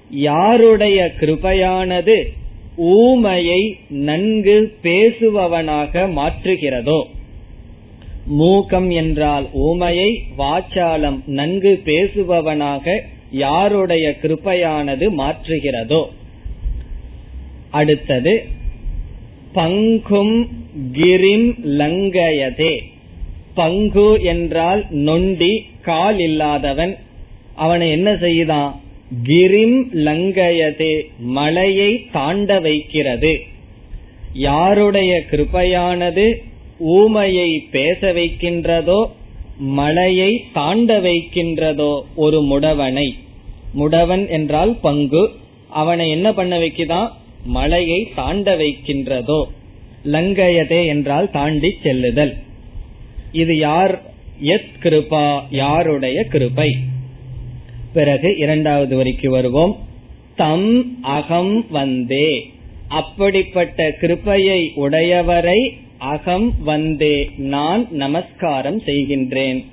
யாருடைய 0.10 1.12
கிருபையானது 1.20 2.24
ஊமையை 2.78 3.74
நன்கு 3.90 4.74
பேசுபவனாக 4.84 6.08
மாற்றுகிறதோ? 6.08 7.04
மூகம் 8.26 8.90
என்றால் 8.90 9.48
ஊமையை 9.54 10.20
வாச்சாலம் 10.38 11.20
நன்கு 11.26 11.82
பேசுபவனாக 11.86 13.00
யாருடைய 13.32 14.16
கிருப்பையானது 14.22 15.10
மாற்றுகிறதோ. 15.18 16.06
அடுத்தது 17.70 18.46
பங்கும் 19.56 20.48
கிரிம் 20.92 21.54
லங்கயதே. 21.64 22.80
பங்கு 23.54 24.22
என்றால் 24.22 24.86
நொண்டி 24.90 25.66
கால் 25.82 26.20
இல்லாதவன். 26.20 26.98
அவனை 27.56 27.92
என்ன 27.92 28.18
செய்தான்? 28.18 28.82
கிரிம் 29.24 29.84
லங்கயதே 29.94 31.02
மலையை 31.20 32.06
தாண்ட 32.12 32.60
வைக்கிறது. 32.60 33.40
யாருடைய 34.34 35.24
கிருபையானது 35.32 36.34
ஊமையை 36.80 37.60
பேச 37.72 38.14
வைக்கின்றதோ 38.14 39.06
மலையை 39.58 40.44
தாண்ட 40.54 41.00
வைக்கின்றதோ 41.00 42.02
ஒரு 42.16 42.42
முடவனை. 42.42 43.14
முடவன் 43.78 44.30
என்றால் 44.30 44.78
பங்கு. 44.82 45.32
அவனை 45.70 46.10
என்ன 46.10 46.34
பண்ண 46.34 46.60
வைக்குதான்? 46.60 47.10
மலையை 47.46 48.12
தாண்ட 48.16 48.58
வைக்கின்றதோ. 48.58 49.44
லங்கயதே 50.06 50.86
என்றால் 50.86 51.32
தாண்டி 51.32 51.74
செல்லுதல். 51.84 52.36
இது 53.32 53.58
யார்? 53.58 54.02
எத் 54.40 54.76
கிருபா 54.82 55.42
யாருடைய 55.50 56.24
கிருபை. 56.24 56.78
பிறகு 57.94 58.38
இரண்டாவது 58.38 59.04
வரைக்கு 59.04 59.28
வருவோம். 59.28 59.78
தம் 60.36 60.98
அகம் 61.02 61.66
வந்தே. 61.70 62.50
அப்படிப்பட்ட 62.88 63.96
கிருப்பையை 64.02 64.74
உடையவரை 64.76 65.74
அகம் 66.06 66.54
வந்தே 66.64 67.30
நான் 67.38 67.88
நமஸ்காரம் 67.92 68.80
செய்கின்றேன். 68.80 69.66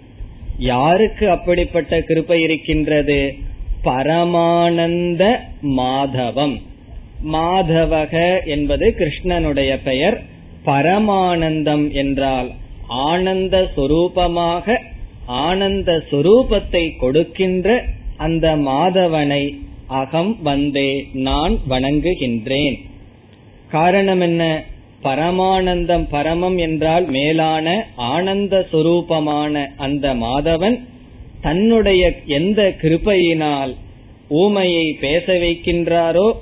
யாருக்கு 0.59 1.31
அப்படிப்பட்ட 1.31 1.99
கிருப்பை 1.99 2.33
இருக்கின்றது? 2.33 3.35
பரமானந்த 3.85 5.23
மாதவம். 5.63 6.61
மாதவக 7.33 8.45
என்பது 8.47 8.95
கிருஷ்ணனுடைய 8.99 9.79
பெயர். 9.85 10.23
பரமானந்தம் 10.67 11.93
என்றால் 11.93 12.51
ஆனந்த 12.89 13.71
சுரூபமாக 13.77 14.77
ஆனந்த 15.27 16.05
சுரூபத்தை 16.11 16.97
கொடுக்கின்ற 16.99 17.85
அந்த 18.17 18.57
மாதவனை 18.57 19.59
அகம் 19.87 20.43
வந்தே 20.43 21.07
நான் 21.13 21.59
வணங்குகின்றேன். 21.69 22.77
காரணம் 23.69 24.21
என்ன? 24.21 24.65
பரமானந்தம் 25.05 26.07
பரமம் 26.11 26.59
என்றால் 26.59 27.07
மேலான 27.07 27.87
ஆனந்த 27.97 28.67
சுரூபமான 28.73 29.67
அந்த 29.77 30.15
மாதவன் 30.15 30.79
தன்னுடைய 31.41 32.03
எந்த 32.27 32.75
கிருப்பையினால் 32.83 33.73
ஊமையை 34.31 34.87
பேச 35.01 35.33
வைக்கின்றாரோ 35.33 36.33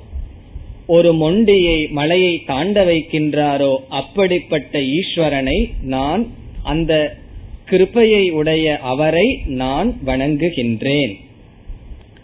ஒரு 0.86 1.12
மொண்டியை 1.12 1.90
மலையை 1.90 2.42
தாண்ட 2.46 2.84
வைக்கின்றாரோ 2.84 3.76
அப்படிப்பட்ட 3.88 4.78
ஈஸ்வரனை 4.78 5.58
நான் 5.82 6.26
அந்த 6.62 7.16
கிருப்பையை 7.70 8.30
உடைய 8.30 8.78
அவரை 8.78 9.26
நான் 9.46 9.94
வணங்குகின்றேன். 10.06 11.12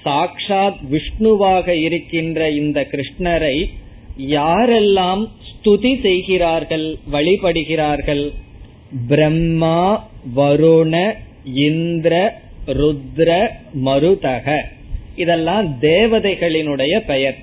சாக்ஷாத் 0.06 0.78
விஷ்ணுவாக 0.92 1.68
இருக்கின்ற 1.68 2.52
இந்த 2.52 2.88
கிருஷ்ணரை 2.92 3.70
யாரெல்லாம் 4.18 5.28
ஸ்துதி 5.50 6.02
செய்கிறார்கள் 6.02 6.98
வழிபடுகிறார்கள்? 7.12 8.32
பிரம்மா 9.08 10.10
வருண 10.36 11.14
இந்திர 11.54 12.42
ருத்ர 12.68 13.48
மருதக. 13.86 14.62
இதெல்லாம் 15.16 15.78
தேவதைகளினுடைய 15.82 17.00
பெயர். 17.00 17.36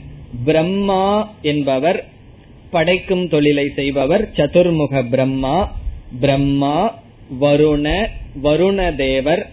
பிரம்மா 0.44 1.34
என்பவர் 1.42 2.04
படைக்கும் 2.70 3.28
தொழிலை 3.28 3.72
செய்பவர் 3.74 4.30
சதுர்முக 4.36 5.08
பிரம்மா 5.08 5.76
பிரம்மா 6.20 6.98
வருண 7.40 8.06
வருண 8.42 8.94
தேவர் 8.94 9.50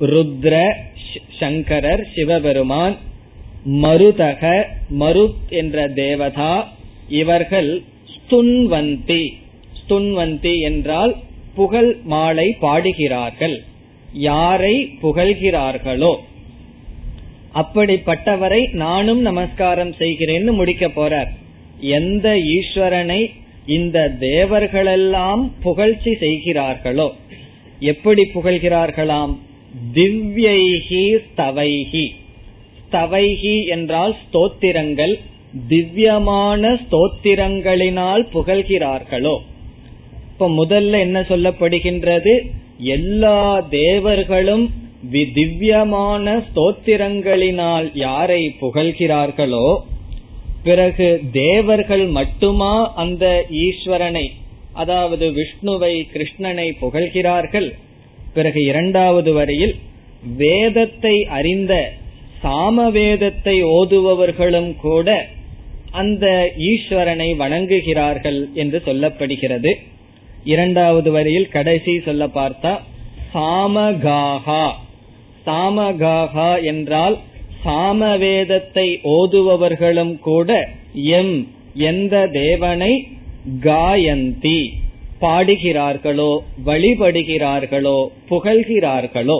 ருத்ர 0.00 0.72
சங்கரர் 1.40 2.06
சிவபெருமான் 2.14 2.96
மருதக 3.66 4.64
மருத் 4.98 5.48
என்ற 5.48 5.88
தேவதா. 5.88 6.72
இவர்கள் 7.08 7.82
ஸ்துன்வந்தி. 8.12 9.28
ஸ்துன்வந்தி 9.78 10.60
என்றால் 10.60 11.16
புகழ் 11.54 11.96
மாலை 12.04 12.56
பாடுகிறார்கள். 12.60 13.62
யாரை 14.16 14.98
புகழ்கிறார்களோ? 15.02 16.16
அப்படிப்பட்டவரை 17.54 18.72
நானும் 18.72 19.20
நமஸ்காரம் 19.20 19.90
செய்கிறேன்னு 19.90 20.52
முடிக்க 20.52 20.86
போறார். 20.86 21.28
எந்த 21.80 22.34
ஈஸ்வரனை 22.34 23.30
இந்த 23.66 24.16
தேவர்களெல்லாம் 24.20 25.50
புகழ்ச்சி 25.62 26.14
செய்கிறார்களோ? 26.14 27.14
எப்படி 27.78 28.22
புகழ்கிறார்களாம்? 28.34 29.36
திவ்யைகி 29.94 31.18
ஸ்தவைகி 31.26 32.06
ஸ்தவைகி 32.92 33.66
என்றால் 33.66 34.16
ஸ்தோத்திரங்கள். 34.32 35.14
திவ்யமான 35.68 36.74
ஸ்தோத்திரங்களினால் 36.74 38.26
புகழ்கிறார்களோ? 38.34 39.38
இப்ப 40.32 40.48
முதல்ல 40.48 40.98
என்ன 41.00 41.20
சொல்லப்படுகின்றது? 41.20 42.50
எல்லா 42.78 43.58
தேவர்களும் 43.68 44.66
திவ்யமான 45.34 46.44
ஸ்தோத்திரங்களினால் 46.46 47.94
யாரை 47.94 48.56
புகழ்கிறார்களோ 48.60 49.68
பிறகு 50.62 51.22
தேவர்கள் 51.32 52.06
மட்டுமா 52.08 52.92
அந்த 52.94 53.24
ஈஸ்வரனை 53.50 54.26
அதாவது 54.72 55.26
விஷ்ணுவை 55.32 55.94
கிருஷ்ணனை 56.12 56.68
புகழ்கிறார்கள்? 56.80 57.68
பிறகு 58.32 58.64
இரண்டாவது 58.64 59.32
வரியில் 59.32 59.74
வேதத்தை 60.36 61.24
அறிந்த 61.28 61.92
சாமவேதத்தை 62.42 63.56
ஓதுபவர்களும் 63.62 64.76
கூட 64.76 65.08
அந்த 65.90 66.52
ஈஸ்வரனை 66.56 67.36
வணங்குகிறார்கள் 67.36 68.40
என்று 68.54 68.82
சொல்லப்படுகிறது. 68.86 69.70
இரண்டாவது 70.46 71.10
வரியில் 71.10 71.48
கடைசி 71.48 71.92
சொல்ல 72.00 72.26
பார்த்தா 72.26 72.72
சாமகாகா. 73.34 74.64
சாமகாகா 75.46 76.50
என்றால் 76.64 77.16
சாமவேதத்தை 77.64 78.88
ஓதுபவர்களும் 79.04 80.18
கூட 80.18 80.68
எம் 80.94 81.36
எந்த 81.74 82.14
தேவனை 82.32 82.92
காயந்தி. 83.60 84.60
பாடுகிறார்களோ 85.20 86.32
வழிபடுகிறார்களோ 86.66 87.98
புகழ்கிறார்களோ. 88.30 89.38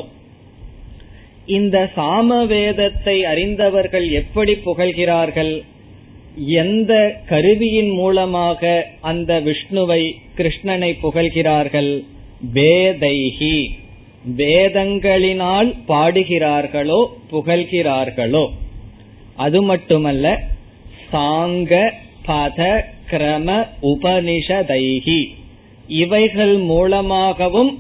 இந்த 1.47 1.77
சாமவேதத்தை 1.97 3.17
அறிந்தவர்கள் 3.25 4.09
எப்படி 4.11 4.55
புகழ்கிறார்கள்? 4.67 5.53
எந்த 6.37 7.21
கருவியின் 7.29 7.93
மூலமாக 7.93 8.87
அந்த 9.01 9.41
விஷ்ணுவை 9.41 10.13
கிருஷ்ணனை 10.37 10.91
புகழ்கிறார்கள்? 11.03 12.05
வேதைகி 12.55 13.69
வேதங்களினால் 14.37 15.75
பாடுகிறார்களோ 15.89 17.07
புகழ்கிறார்களோ. 17.31 18.51
அது 19.37 19.63
மட்டுமல்ல 19.63 20.43
சாங்க 21.13 21.93
பத 22.27 22.85
கிரம 23.11 23.67
உபனிஷதைகி 23.83 25.29
இவைகள் 25.89 26.59
மூலமாகவும் 26.59 27.79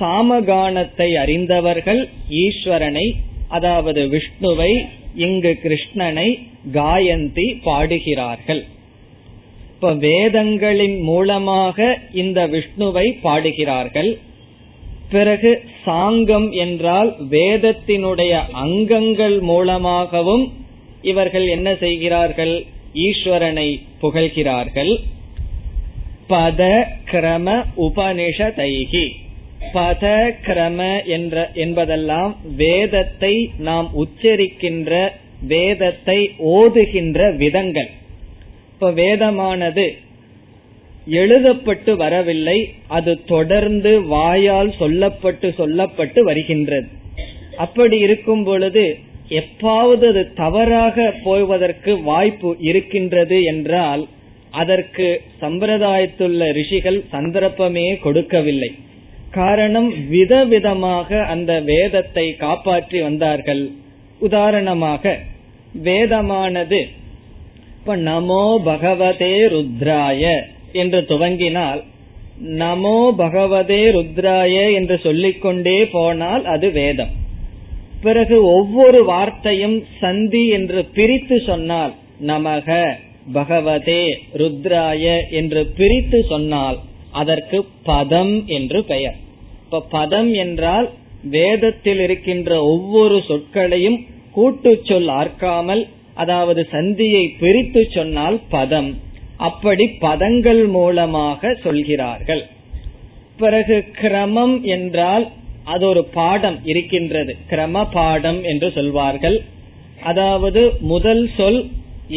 சாமகானத்தை 0.00 1.14
அறிந்தவர்கள் 1.14 2.08
ஈஸ்வரனை 2.30 3.12
அதாவது 3.48 4.02
விஷ்ணுவை 4.06 4.72
இங்கு 5.14 5.58
கிருஷ்ணனை 5.62 6.28
காயந்தி 6.72 7.60
பாடுகிறார்கள். 7.64 8.64
இப்ப 9.74 9.94
வேதங்களின் 9.94 11.00
மூலமாக 11.00 11.98
இந்த 12.12 12.46
விஷ்ணுவை 12.46 13.06
பாடுகிறார்கள். 13.22 14.18
பிறகு 15.10 15.62
சாங்கம் 15.86 16.50
என்றால் 16.50 17.16
வேதத்தினுடைய 17.30 18.32
அங்கங்கள் 18.52 19.40
மூலமாகவும் 19.40 20.52
இவர்கள் 21.02 21.46
என்ன 21.46 21.74
செய்கிறார்கள்? 21.74 22.64
ஈஸ்வரனை 22.94 23.68
புகழ்கிறார்கள். 24.02 24.92
பத 26.28 26.84
கிரம 27.10 27.64
உபனிஷதைகி. 27.76 29.06
பத 29.74 30.34
கிரம 30.46 31.04
என்ற 31.06 31.50
என்பதெல்லாம் 31.54 32.36
வேதத்தை 32.56 33.50
நாம் 33.58 33.88
உச்சரிக்கின்ற 33.94 34.92
வேதத்தை 35.46 36.18
ஓதுகின்ற 36.38 37.36
விதங்கள். 37.36 37.90
இப்ப 38.72 38.90
வேதமானது 38.90 39.86
எழுதப்பட்டு 41.06 41.96
வரவில்லை 41.96 42.58
அது 42.86 43.12
தொடர்ந்து 43.24 44.02
வாயால் 44.02 44.72
சொல்லப்பட்டு 44.80 45.48
சொல்லப்பட்டு 45.60 46.20
வருகின்றது. 46.20 46.88
அப்படி 47.56 47.98
இருக்கும் 47.98 48.44
பொழுது 48.44 48.98
எப்பாவது 49.28 50.06
அது 50.08 50.32
தவறாக 50.34 51.14
போவதற்கு 51.24 52.02
வாய்ப்பு 52.02 52.56
இருக்கின்றது 52.60 53.42
என்றால் 53.42 54.06
அதற்கு 54.50 55.22
சம்பிரதாயத்துள்ள 55.40 56.52
ரிஷிகள் 56.52 57.04
சந்தர்ப்பமே 57.08 57.96
கொடுக்கவில்லை. 57.96 58.70
காரணம் 59.32 59.88
விதவிதமாக 60.10 61.26
அந்த 61.26 61.60
வேதத்தை 61.60 62.26
காப்பாற்றி 62.36 62.98
வந்தார்கள். 63.00 63.64
உதாரணமாக 64.20 65.14
வேதமானது 65.84 66.80
இப்ப 67.78 67.96
நமோ 67.96 68.44
பகவதே 68.64 69.34
ருத்ராய 69.52 70.22
என்று 70.72 71.00
துவங்கினால் 71.00 71.80
நமோ 72.58 72.98
பகவதே 73.18 73.82
ருத்ராய 73.96 74.54
என்று 74.74 74.96
சொல்லிக்கொண்டே 74.98 75.78
போனால் 75.90 76.44
அது 76.44 76.70
வேதம். 76.70 77.12
பிறகு 78.02 78.36
ஒவ்வொரு 78.56 79.04
வார்த்தையும் 79.04 79.78
சந்தி 80.00 80.42
என்று 80.48 80.80
பிரித்து 80.96 81.38
சொன்னால் 81.46 81.94
நமக 82.26 82.76
பகவதே 83.32 84.04
ருத்ராய 84.34 85.04
என்று 85.30 85.62
பிரித்து 85.78 86.18
சொன்னால் 86.28 86.78
அதற்கு 87.20 87.58
பதம் 87.90 88.34
என்று 88.56 88.80
பெயர். 88.90 89.18
இப்ப 89.64 89.84
பதம் 89.96 90.30
என்றால் 90.44 90.88
வேதத்தில் 91.30 92.00
இருக்கின்ற 92.06 92.50
ஒவ்வொரு 92.72 93.16
சொற்களையும் 93.28 93.98
கூட்டு 94.36 94.72
சொல் 94.88 95.10
ஆர்க்காமல் 95.20 95.82
அதாவது 96.22 96.62
சந்தியை 96.74 97.24
பிரித்து 97.40 97.82
சொன்னால் 97.96 98.38
பதம். 98.54 98.90
அப்படி 99.48 99.84
பதங்கள் 100.06 100.62
மூலமாக 100.76 101.50
சொல்கிறார்கள். 101.64 102.42
பிறகு 103.42 103.76
கிரமம் 104.00 104.56
என்றால் 104.76 105.26
அது 105.72 105.84
ஒரு 105.88 106.02
பாடம் 106.16 106.58
இருக்கின்றது. 106.70 107.32
கிரம 107.50 107.84
பாடம் 107.92 108.40
என்று 108.52 108.68
சொல்வார்கள். 108.78 109.38
அதாவது 110.10 110.62
முதல் 110.92 111.24
சொல் 111.36 111.60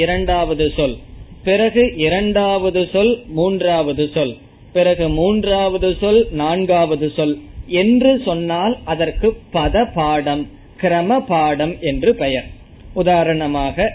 இரண்டாவது 0.03 0.65
சொல் 0.77 0.97
பிறகு 1.43 1.83
இரண்டாவது 2.05 2.81
சொல் 2.93 3.13
மூன்றாவது 3.37 4.03
சொல். 4.15 4.33
பிறகு 4.73 5.05
மூன்றாவது 5.09 5.89
சொல் 6.01 6.21
நான்காவது 6.41 7.07
சொல். 7.15 7.35
என்று 7.81 8.11
சொன்னால் 8.25 8.73
அதற்கு 8.93 9.27
பத 9.53 9.83
பாடம் 9.95 10.43
கிரம 10.81 11.19
பாடம் 11.27 11.75
என்று 11.81 12.11
பெயர். 12.15 12.47
உதாரணமாக 12.93 13.87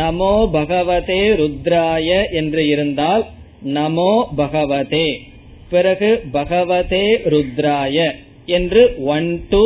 நமோ 0.00 0.34
பகவதே 0.52 1.22
ருத்ராய 1.40 2.08
என்று 2.32 2.62
இருந்தால் 2.66 3.24
நமோ 3.76 4.12
பகவதே. 4.36 5.08
பிறகு 5.70 6.10
பகவதே 6.32 7.06
ருத்ராய 7.32 7.96
என்று 8.58 8.82
one 9.14 9.30
two 9.50 9.64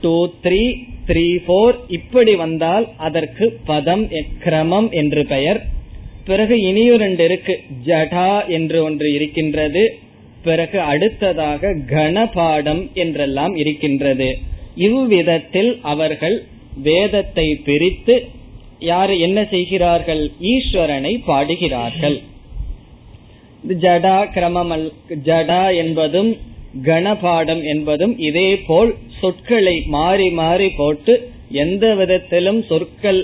two 0.00 0.14
three 0.44 0.62
three 1.08 1.26
four 1.46 1.76
இப்படி 1.88 2.34
வந்தால் 2.34 2.86
அதற்கு 3.06 3.46
பதம் 3.66 4.04
கிரமம் 4.44 4.88
என்று 5.00 5.22
பெயர். 5.26 5.60
பிறகு 6.24 6.60
இனியும் 6.60 6.96
ரெண்டு 6.96 7.24
இருக்கு. 7.24 7.54
ஜடா 7.86 8.46
என்று 8.46 8.78
ஒன்று 8.84 9.08
இருக்கின்றது. 9.12 9.82
பிறகு 10.42 10.80
அடுத்ததாக 10.80 11.72
கணபாடம் 11.94 12.82
என்றெல்லாம் 12.94 13.56
இருக்கின்றது. 13.56 14.28
இவ்விதத்தில் 14.76 15.78
அவர்கள் 15.82 16.36
வேதத்தை 16.82 17.46
பிரித்து 17.64 18.14
யார் 18.78 19.12
என்ன 19.16 19.38
செய்கிறார்கள்? 19.44 20.22
ஈஸ்வரனை 20.40 21.12
பாடுகிறார்கள். 21.24 22.18
ஜடா 23.82 24.18
கிரமம் 24.34 24.72
ஜடா 25.24 25.76
என்பதும் 25.76 26.30
கணபாடம் 26.84 27.62
என்பதும் 27.64 28.18
இதே 28.18 28.48
போல் 28.66 28.94
சொற்களை 29.20 29.82
மாறி 29.86 30.28
மாறி 30.30 30.68
போட்டு 30.70 31.14
எந்த 31.64 31.94
விதத்திலும் 31.94 32.60
சொற்கள் 32.66 33.20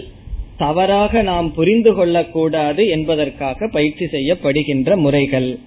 தவறாக 0.59 1.23
நாம் 1.23 1.55
புரிந்து 1.55 1.95
கொள்ளக்கூடாது 1.95 2.89
என்பதற்காக 2.89 3.69
பயிற்சி 3.69 4.05
செய்யப்படுகின்ற 4.05 4.97
முறைகள். 4.97 5.59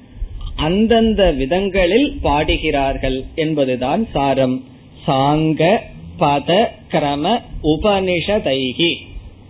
அந்தந்த 0.56 1.32
விதங்களில் 1.32 2.18
பாடுகிறார்கள் 2.22 3.24
என்பதுதான் 3.36 4.08
சாரம். 4.14 4.64
சாங்க 5.08 5.78
பத 6.20 6.66
கிரம 6.92 7.42
உபனிஷதைகி. 7.64 8.96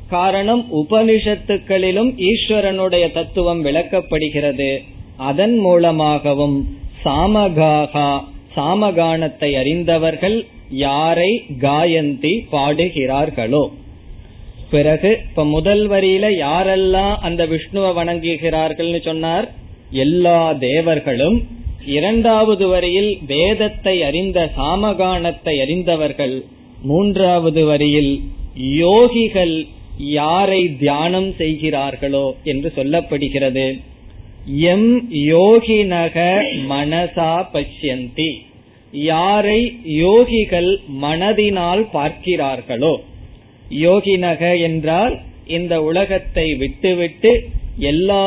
காரணம் 0.10 0.66
உபனிஷத்துக்களிலும் 0.76 2.12
ஈஸ்வரனுடைய 2.18 3.12
தத்துவம் 3.12 3.66
விளக்கப்படுகிறது. 3.66 4.78
அதன் 5.18 5.58
மூலமாகவும் 5.58 6.78
சாமகாகா 7.06 8.24
சாமகானத்தை 8.56 9.54
அறிந்தவர்கள் 9.54 10.46
யாரை 10.70 11.44
காயந்தி 11.60 12.46
பாடுகிறார்களோ. 12.52 13.72
பிறகு 14.72 15.11
இப்ப 15.28 15.43
முதல் 15.55 15.84
வரியில 15.89 16.26
யாரெல்லாம் 16.45 17.15
அந்த 17.28 17.41
விஷ்ணுவை 17.45 17.91
வணங்குகிறார்கள்னு 17.99 19.01
சொன்னார்? 19.03 19.47
எல்லா 20.05 20.39
தேவர்களும். 20.67 21.38
இரண்டாவது 21.97 22.65
வரியில் 22.67 23.11
வேதத்தை 23.28 23.95
அறிந்த 24.03 24.39
சாமகானத்தை 24.57 25.55
அறிந்தவர்கள். 25.65 26.36
மூன்றாவது 26.82 27.61
வரியில் 27.65 28.13
யோகிகள் 28.84 29.55
யாரை 30.17 30.61
தியானம் 30.84 31.32
செய்கிறார்களோ 31.38 32.26
என்று 32.43 32.70
சொல்லப்படுகிறது. 32.76 33.67
எம் 34.74 34.91
யோகினக 35.34 36.17
மனசா 36.70 37.34
பஷ்யந்தி. 37.53 38.32
யாரை 38.93 39.59
யோகிகள் 40.03 40.72
மனதினால் 41.01 41.84
பார்க்கிறார்களோ 41.93 42.93
யோகினக 43.70 44.61
என்றால் 44.61 45.20
இந்த 45.47 45.84
உலகத்தை 45.84 46.55
விட்டுவிட்டு 46.55 47.32
எல்லா 47.78 48.26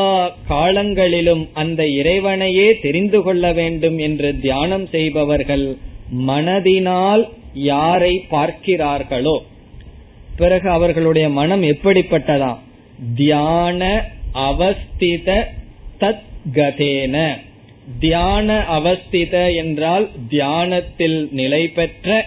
காலங்களிலும் 0.48 1.48
அந்த 1.52 1.86
இறைவனையே 1.86 2.80
தெரிந்து 2.80 3.22
கொள்ள 3.22 3.52
வேண்டும் 3.52 3.98
என்று 3.98 4.38
தியானம் 4.38 4.86
செய்பவர்கள் 4.86 5.76
மனதினால் 6.26 7.28
யாரை 7.52 8.26
பார்க்கிறார்களோ? 8.30 9.36
பிறகு 10.36 10.70
அவர்களுடைய 10.70 11.28
மனம் 11.28 11.62
எப்படிப்பட்டதா? 11.62 12.52
தியான 13.14 13.82
அவஸ்தித 14.34 15.28
தத் 16.00 16.26
கதேன 16.54 17.16
தியான 18.00 18.64
அவஸ்தித 18.70 19.54
என்றால் 19.54 20.08
தியானத்தில் 20.28 21.28
நிலை 21.30 21.68
பெற்ற 21.68 22.26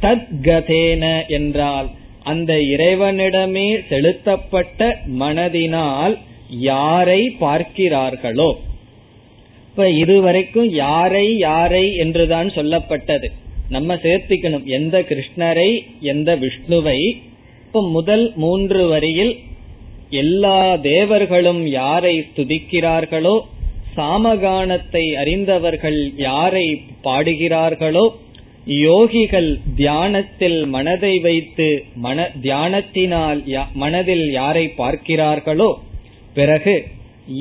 தத் 0.00 0.28
கதேன 0.42 1.28
என்றால் 1.28 1.88
அந்த 2.24 2.52
இறைவனிடமே 2.54 3.86
செலுத்தப்பட்ட 3.88 4.98
மனதினால் 5.18 6.18
யாரை 6.48 7.36
பார்க்கிறார்களோ? 7.40 8.54
இப்ப 9.70 9.90
இதுவரைக்கும் 9.90 10.70
யாரை 10.70 11.36
யாரை 11.36 11.96
என்றுதான் 11.96 12.48
சொல்லப்பட்டது. 12.48 13.30
நம்ம 13.68 13.94
சேர்த்திக்கணும். 13.94 14.64
எந்த 14.64 15.00
கிருஷ்ணரை 15.00 15.70
எந்த 16.00 16.36
விஷ்ணுவை? 16.36 16.98
இப்ப 17.66 17.88
முதல் 17.88 18.32
மூன்று 18.36 18.88
வரியில் 18.88 19.38
எல்லா 20.10 20.76
தேவர்களும் 20.76 21.66
யாரை 21.66 22.26
துதிக்கிறார்களோ 22.36 23.40
சாமகானத்தை 23.96 25.12
அறிந்தவர்கள் 25.12 26.12
யாரை 26.16 26.82
பாடுகிறார்களோ 27.04 28.04
யோகிகள் 28.66 29.60
தியானத்தில் 29.76 30.66
மனதை 30.66 31.18
வைத்து 31.18 31.84
மன 31.94 32.30
தியானத்தினால் 32.42 33.40
மனதில் 33.74 34.30
யாரை 34.30 34.74
பார்க்கிறார்களோ 34.78 35.70
பிறகு 36.34 36.74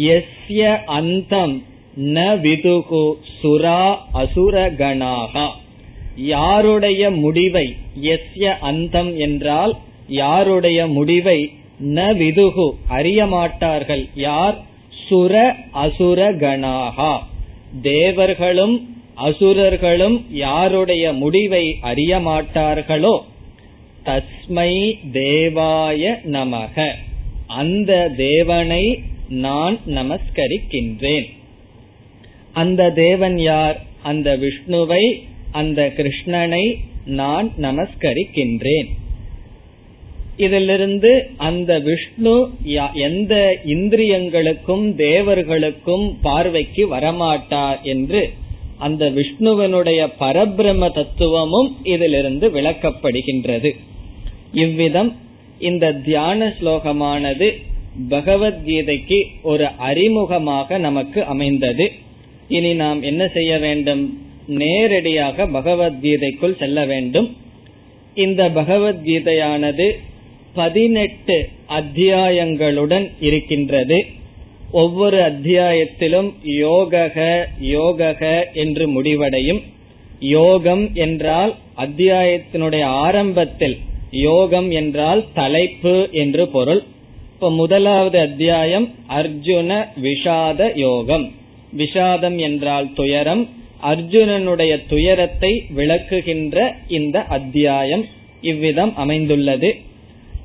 எஸ்ய 0.09 0.61
அந்தம் 0.85 1.63
ந 1.97 2.37
விதுகு 2.41 3.03
சுரா 3.41 3.81
அசுரகணாகா. 4.13 5.47
யாருடைய 6.15 7.11
முடிவை 7.11 7.75
எஸ்ய 8.01 8.57
அந்தம் 8.59 9.17
என்றால் 9.17 9.73
யாருடைய 10.07 10.87
முடிவை 10.87 11.39
ந 11.79 12.15
விதுகு 12.17 12.67
அறியமாட்டார்கள் 12.89 14.09
யார்? 14.15 14.57
சுர 15.09 15.33
அசுர 15.71 16.31
கணாகா 16.33 17.13
தேவர்களும் 17.81 18.75
அசுரர்களும் 19.21 20.17
யாருடைய 20.31 21.13
முடிவை 21.13 21.63
அறியமாட்டார்களோ 21.83 23.15
தஸ்மை 24.05 24.71
தேவாய 25.13 26.03
நமக. 26.31 26.77
அந்த 27.47 27.91
தேவனை 28.17 28.83
நான் 29.29 29.77
நமஸ்கரிக்கின்றேன். 29.87 31.27
அந்த 32.53 32.89
தேவன் 32.89 33.37
யார்? 33.39 33.77
அந்த 34.03 34.37
விஷ்ணுவை 34.37 35.03
அந்த 35.51 35.81
கிருஷ்ணனை 35.97 36.65
நான் 37.05 37.47
நமஸ்கரிக்கின்றேன். 37.57 38.89
இதிலிருந்து 40.37 41.11
அந்த 41.37 41.79
விஷ்ணு 41.79 42.35
எந்த 42.93 43.57
இந்திரியங்களுக்கும் 43.65 44.85
தேவர்களுக்கும் 44.97 46.07
பார்வைக்கு 46.21 46.83
வரமாட்டார் 46.95 47.81
என்று 47.81 48.21
அந்த 48.81 49.09
விஷ்ணுவனுடைய 49.09 50.01
பரபிரம 50.19 50.89
தத்துவமும் 50.93 51.69
இதிலிருந்து 51.83 52.47
விளக்கப்படுகின்றது. 52.49 53.69
இவ்விதம் 54.53 55.11
இந்த 55.59 55.93
தியான 56.05 56.47
ஸ்லோகமானது 56.59 57.47
பகவத்கீதைக்கு 58.09 59.19
ஒரு 59.41 59.67
அறிமுகமாக 59.89 60.77
நமக்கு 60.77 61.19
அமைந்தது. 61.25 61.85
இனி 62.47 62.71
நாம் 62.73 63.01
என்ன 63.01 63.23
செய்ய 63.27 63.51
வேண்டும்? 63.57 64.03
நேரடியாக 64.47 65.45
பகவத்கீதைக்குள் 65.57 66.59
செல்ல 66.59 66.85
வேண்டும். 66.85 67.27
இந்த 68.15 68.49
பகவத்கீதையானது 68.49 69.87
பதினெட்டு 70.53 71.37
அத்தியாயங்களுடன் 71.69 73.05
இருக்கின்றது. 73.19 73.99
ஒவ்வொரு 74.71 75.17
அத்தியாயத்திலும் 75.21 76.33
யோகக 76.45 77.45
யோகக 77.61 78.43
என்று 78.53 78.87
முடிவடையும். 78.87 79.61
யோகம் 80.19 80.89
என்றால் 80.93 81.55
அத்தியாயத்தினுடைய 81.77 82.81
ஆரம்பத்தில் 82.81 83.77
யோகம் 84.11 84.71
என்றால் 84.71 85.25
தலைப்பு 85.33 86.09
என்று 86.11 86.47
பொருள். 86.47 86.83
இப்ப 87.33 87.51
முதலாவது 87.51 88.19
அத்தியாயம் 88.19 88.89
அர்ஜுன 89.09 89.87
விஷாத 90.03 90.71
யோகம். 90.75 91.31
விஷாதம் 91.77 92.37
என்றால் 92.37 92.93
துயரம். 92.93 93.49
அர்ஜுனனுடைய 93.83 94.81
துயரத்தை 94.87 95.63
விளக்குகின்ற 95.75 96.73
இந்த 96.87 97.23
அத்தியாயம் 97.23 98.05
இவ்விதம் 98.41 98.95
அமைந்துள்ளது. 98.95 99.75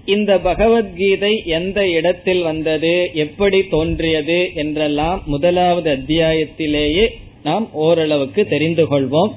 இந்த 0.07 0.39
பகவத்கீதை 0.39 1.43
எந்த 1.47 1.89
இடத்தில் 1.89 2.43
வந்தது 2.43 3.11
எப்படி 3.15 3.63
தோன்றியது 3.63 4.51
என்றெல்லாம் 4.55 5.23
முதலாவது 5.27 5.95
அத்தியாயத்திலேயே 5.97 7.07
நாம் 7.43 7.73
ஓரளவுக்கு 7.73 8.47
தெரிந்து 8.47 8.85
கொள்வோம். 8.85 9.33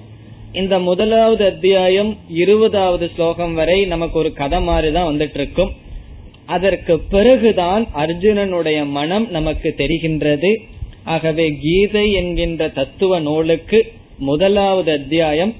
இந்த 0.53 0.79
முதலாவது 0.79 1.45
அத்தியாயம் 1.45 2.17
இருபதாவது 2.29 3.09
ஸ்லோகம் 3.15 3.53
வரை 3.53 3.85
நமக்கு 3.85 4.19
ஒரு 4.19 4.33
கதை 4.33 4.61
மாதிரிதான் 4.61 5.15
வந்துட்டு 5.15 5.33
இருக்கும் 5.33 5.71
அதற்கு 6.45 6.99
பிறகுதான் 6.99 7.87
அர்ஜுனனுடைய 7.95 8.85
மனம் 8.85 9.29
நமக்கு 9.29 9.73
தெரிகின்றது. 9.77 10.55
ஆகவே 11.03 11.55
கீதை 11.61 12.11
என்கின்ற 12.11 12.69
தத்துவ 12.69 13.19
நூலுக்கு 13.19 13.91
முதலாவது 14.17 14.91
அத்தியாயம் 14.91 15.55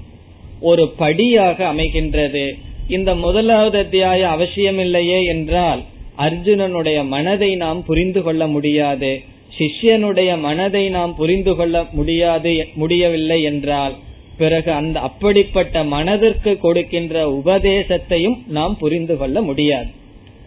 ஒரு 0.60 0.94
படியாக 0.98 1.74
அமைகின்றது. 1.74 2.46
இந்த 2.90 3.16
முதலாவது 3.16 3.78
அத்தியாய 3.78 4.28
அவசியமில்லையே 4.28 5.26
என்றால் 5.26 5.82
அர்ஜுனனுடைய 6.18 7.08
மனதை 7.08 7.56
நாம் 7.56 7.86
புரிந்து 7.86 8.22
கொள்ள 8.22 8.48
முடியாது. 8.48 9.22
சிஷ்யனுடைய 9.58 10.40
மனதை 10.40 10.90
நாம் 10.90 11.16
புரிந்து 11.16 11.56
கொள்ள 11.56 11.86
முடியாது 11.92 12.68
முடியவில்லை 12.74 13.44
என்றால் 13.44 13.96
பிறகு 14.38 14.72
அந்த 14.72 15.00
அப்படிப்பட்ட 15.00 15.84
மனதிற்கு 15.84 16.58
கொடுக்கின்ற 16.58 17.42
உபதேசத்தையும் 17.44 18.38
நாம் 18.48 18.78
புரிந்து 18.78 19.18
கொள்ள 19.18 19.42
முடியாது. 19.42 19.90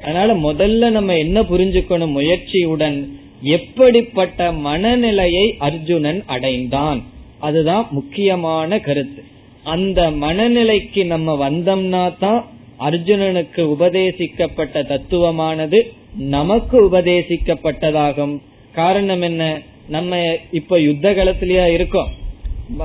அதனால 0.03 0.35
முதல்ல 0.35 0.91
நம்ம 0.91 1.19
என்ன 1.19 1.43
புரிஞ்சுக்கணும் 1.43 2.17
முயற்சியுடன் 2.19 3.09
எப்படிப்பட்ட 3.43 4.53
மனநிலையை 4.53 5.55
அர்ஜுனன் 5.59 6.23
அடைந்தான்? 6.27 7.03
அதுதான் 7.39 7.87
முக்கியமான 7.91 8.79
கருத்து. 8.79 9.23
அந்த 9.63 10.11
மனநிலைக்கு 10.11 11.07
நம்ம 11.07 11.51
வந்தோம்னா 11.51 12.19
தான் 12.19 12.47
அர்ஜுனனுக்கு 12.81 13.63
உபதேசிக்கப்பட்ட 13.63 14.83
தத்துவமானது 14.83 15.81
நமக்கு 16.17 16.91
உபதேசிக்கப்பட்டதாகும். 16.91 18.39
காரணம் 18.73 19.23
என்ன? 19.23 19.61
நம்ம 19.89 20.39
இப்ப 20.51 20.81
யுத்த 20.81 21.13
களத்திலயா 21.13 21.67
இருக்கோம். 21.73 22.11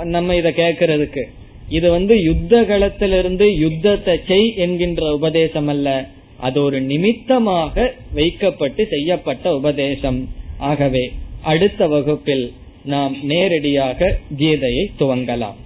நம்ம 0.04 0.36
இத 0.36 0.50
கேக்குறதுக்கு 0.50 1.24
இது 1.70 1.90
வந்து 1.90 2.24
யுத்த 2.24 2.62
களத்திலிருந்து 2.62 3.58
யுத்தத்தை 3.58 4.20
செய் 4.28 4.56
என்கின்ற 4.56 5.14
உபதேசம் 5.14 5.68
அல்ல. 5.68 6.08
அது 6.38 6.64
ஒரு 6.64 6.82
நிமித்தமாக 6.82 7.94
வைக்கப்பட்டு 8.14 8.88
செய்யப்பட்ட 8.88 9.56
உபதேசம். 9.56 10.30
ஆகவே 10.58 11.12
அடுத்த 11.42 11.88
வகுப்பில் 11.88 12.54
நாம் 12.84 13.16
நேரடியாக 13.24 14.18
கீதையை 14.40 14.86
துவங்கலாம். 15.00 15.66